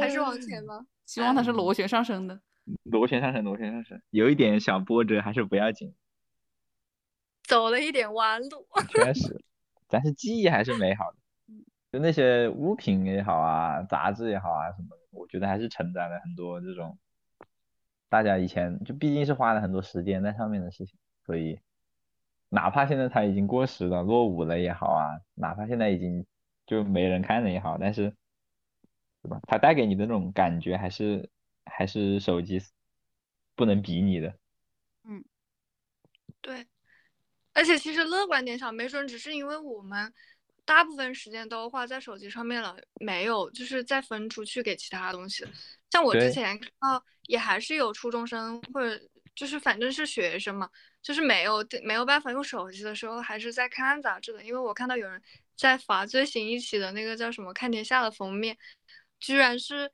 [0.00, 0.86] 还是往前吗？
[1.04, 2.40] 希望它是螺旋上升的。
[2.84, 5.94] 螺旋上升，螺旋上升，有一点小波折还是不要紧，
[7.42, 8.66] 走了一点弯路。
[8.90, 9.42] 确实，
[9.88, 11.16] 但是记忆还是美好的。
[11.92, 16.96] 就那些物品也好啊，杂志也好啊什么的，我觉得还是承载了很多这种
[18.08, 20.96] 大家以前就毕竟是花了很多时间在上面的事情，
[21.26, 21.58] 所以
[22.48, 26.24] 哪怕现在它已经过时了、落伍了也好啊，哪怕现在已经
[26.64, 28.12] 就没人看了也好，但是
[29.22, 29.40] 对吧？
[29.48, 31.28] 它带给你的那种感觉还是
[31.70, 32.60] 还是手机
[33.54, 34.36] 不能比拟的。
[35.04, 35.24] 嗯
[36.40, 36.66] 对，
[37.52, 40.12] 而且其实乐观点想，没准只是因为我们
[40.64, 45.44] 大部分时间都花在手机上面了，没有就是再分出去给其他东西。
[45.90, 49.00] 像我之前看到，也还是有初中生或者
[49.34, 50.70] 就是反正是学生嘛，
[51.02, 54.42] 就是没有没有办法用手机的时候，还是在看杂志的。
[54.44, 55.20] 因为我看到有人
[55.56, 58.56] 在发最新一期的那个叫什么《看天下》的封面，
[59.18, 59.90] 居然是，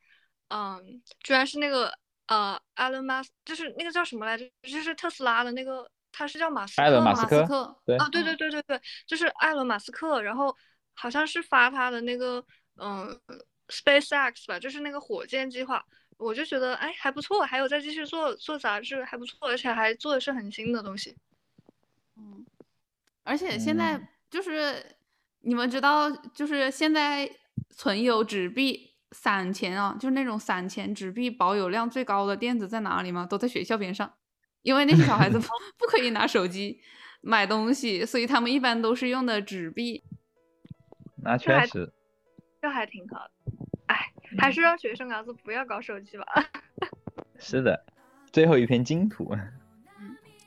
[0.48, 1.92] 嗯，居然是那个
[2.26, 4.48] 呃，埃隆马斯，就是那个叫什么来着？
[4.62, 10.54] 就是特斯拉的那个，他是叫马斯埃隆克吗马斯克克，对啊，对对嗯对对对，就是埃伦马斯克，然后
[10.94, 12.44] 好像是发他的那个
[12.76, 13.20] 嗯
[13.68, 15.84] SpaceX 吧，就是那个火箭计划，
[16.16, 21.16] 我就觉得哎还不错，还有再继续做做杂志还不错，而且还做的是很新的东西。
[22.16, 22.46] 嗯，
[23.24, 24.96] 而且现在嗯就是
[25.40, 27.30] 你们知道，就是现在
[27.70, 33.26] 存有纸币散钱啊，就是那种散钱纸币保有量最高的店子在哪里吗？
[33.28, 34.12] 都在学校边上，
[34.62, 35.46] 因为那些小孩子不
[35.78, 36.78] 不可以拿手机
[37.22, 40.04] 买东西，所以他们一般都是用的纸币。
[41.24, 41.90] 那确实，
[42.60, 43.30] 这还挺好的，
[43.86, 46.24] 哎，还是让学生伢子不要搞手机吧。
[47.40, 47.84] 是的。
[48.30, 49.34] 最后一片净土，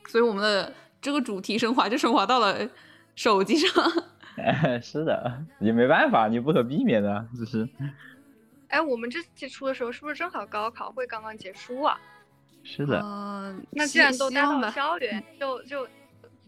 [0.06, 2.70] 所以我们的这个主题升华就升华到了
[3.16, 3.84] 手机上。
[4.80, 7.68] 是的，也没办法，你不可避免的，只是
[8.70, 12.00] 哎，我们这期出的时候是不是正好高考会刚刚结束啊？
[12.62, 13.00] 是的。
[13.02, 15.88] 嗯，那既然都待到希望吧校园，就就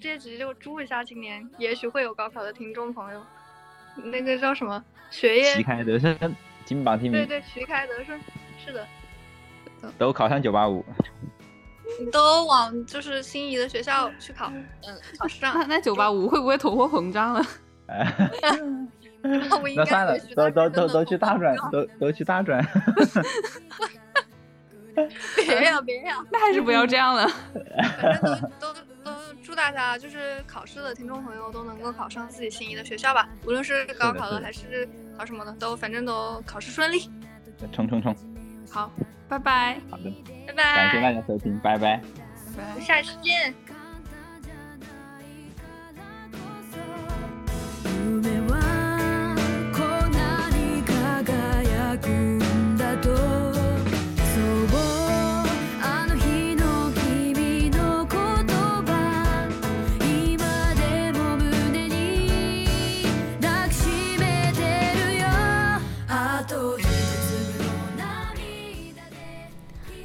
[0.01, 3.23] 这集就祝一下今年，也许会有高考的听众朋友，
[3.97, 6.17] 那个叫什么学业旗开得胜，
[6.65, 8.21] 金榜题名，对对，旗开得胜，
[8.65, 8.87] 是的，
[9.99, 10.85] 都考上九八五。
[12.01, 14.51] 你都往就是心仪的学校去考，
[14.87, 15.67] 嗯，考上那。
[15.67, 17.43] 那九八五会不会通货膨胀了？
[19.63, 22.65] 我应该那算了，都都都都去大转，都都去大转。
[25.37, 27.27] 别呀别呀，那还是不要这样了。
[28.01, 29.13] 反正都 都都
[29.43, 37.11] 祝大家就是考试的听众朋友都能够考上自己心仪的学校吧，无论是高考是的的还是考什么的，都反正都考试顺利。
[37.73, 38.15] 冲冲冲！
[38.71, 38.91] 好，
[39.29, 39.81] 拜拜。
[39.91, 40.13] 好的，
[40.49, 42.01] 拜拜感谢大，家收听，拜拜。
[42.57, 42.81] 拜拜。
[42.81, 43.55] 下期见。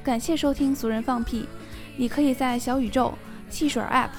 [0.03, 1.45] 感谢收听俗人放屁
[1.97, 3.13] 你可以在小宇宙
[3.49, 4.09] 汽水 app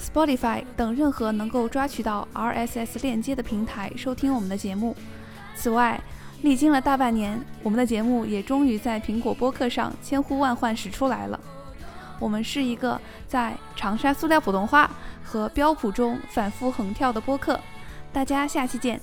[0.00, 4.96] spotify 等任何能够抓取到 rss 链接的平台收听我们的节目。
[5.56, 6.00] 此外
[6.44, 11.40] 历经了大半年我们的节目也终于在苹果播客上千呼万唤始出来了。
[12.20, 14.90] 我们是一个在长沙塑料普通话
[15.24, 17.58] 和标普中反复横跳的播客。
[18.12, 19.00] 大家下期见。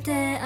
[0.00, 0.39] て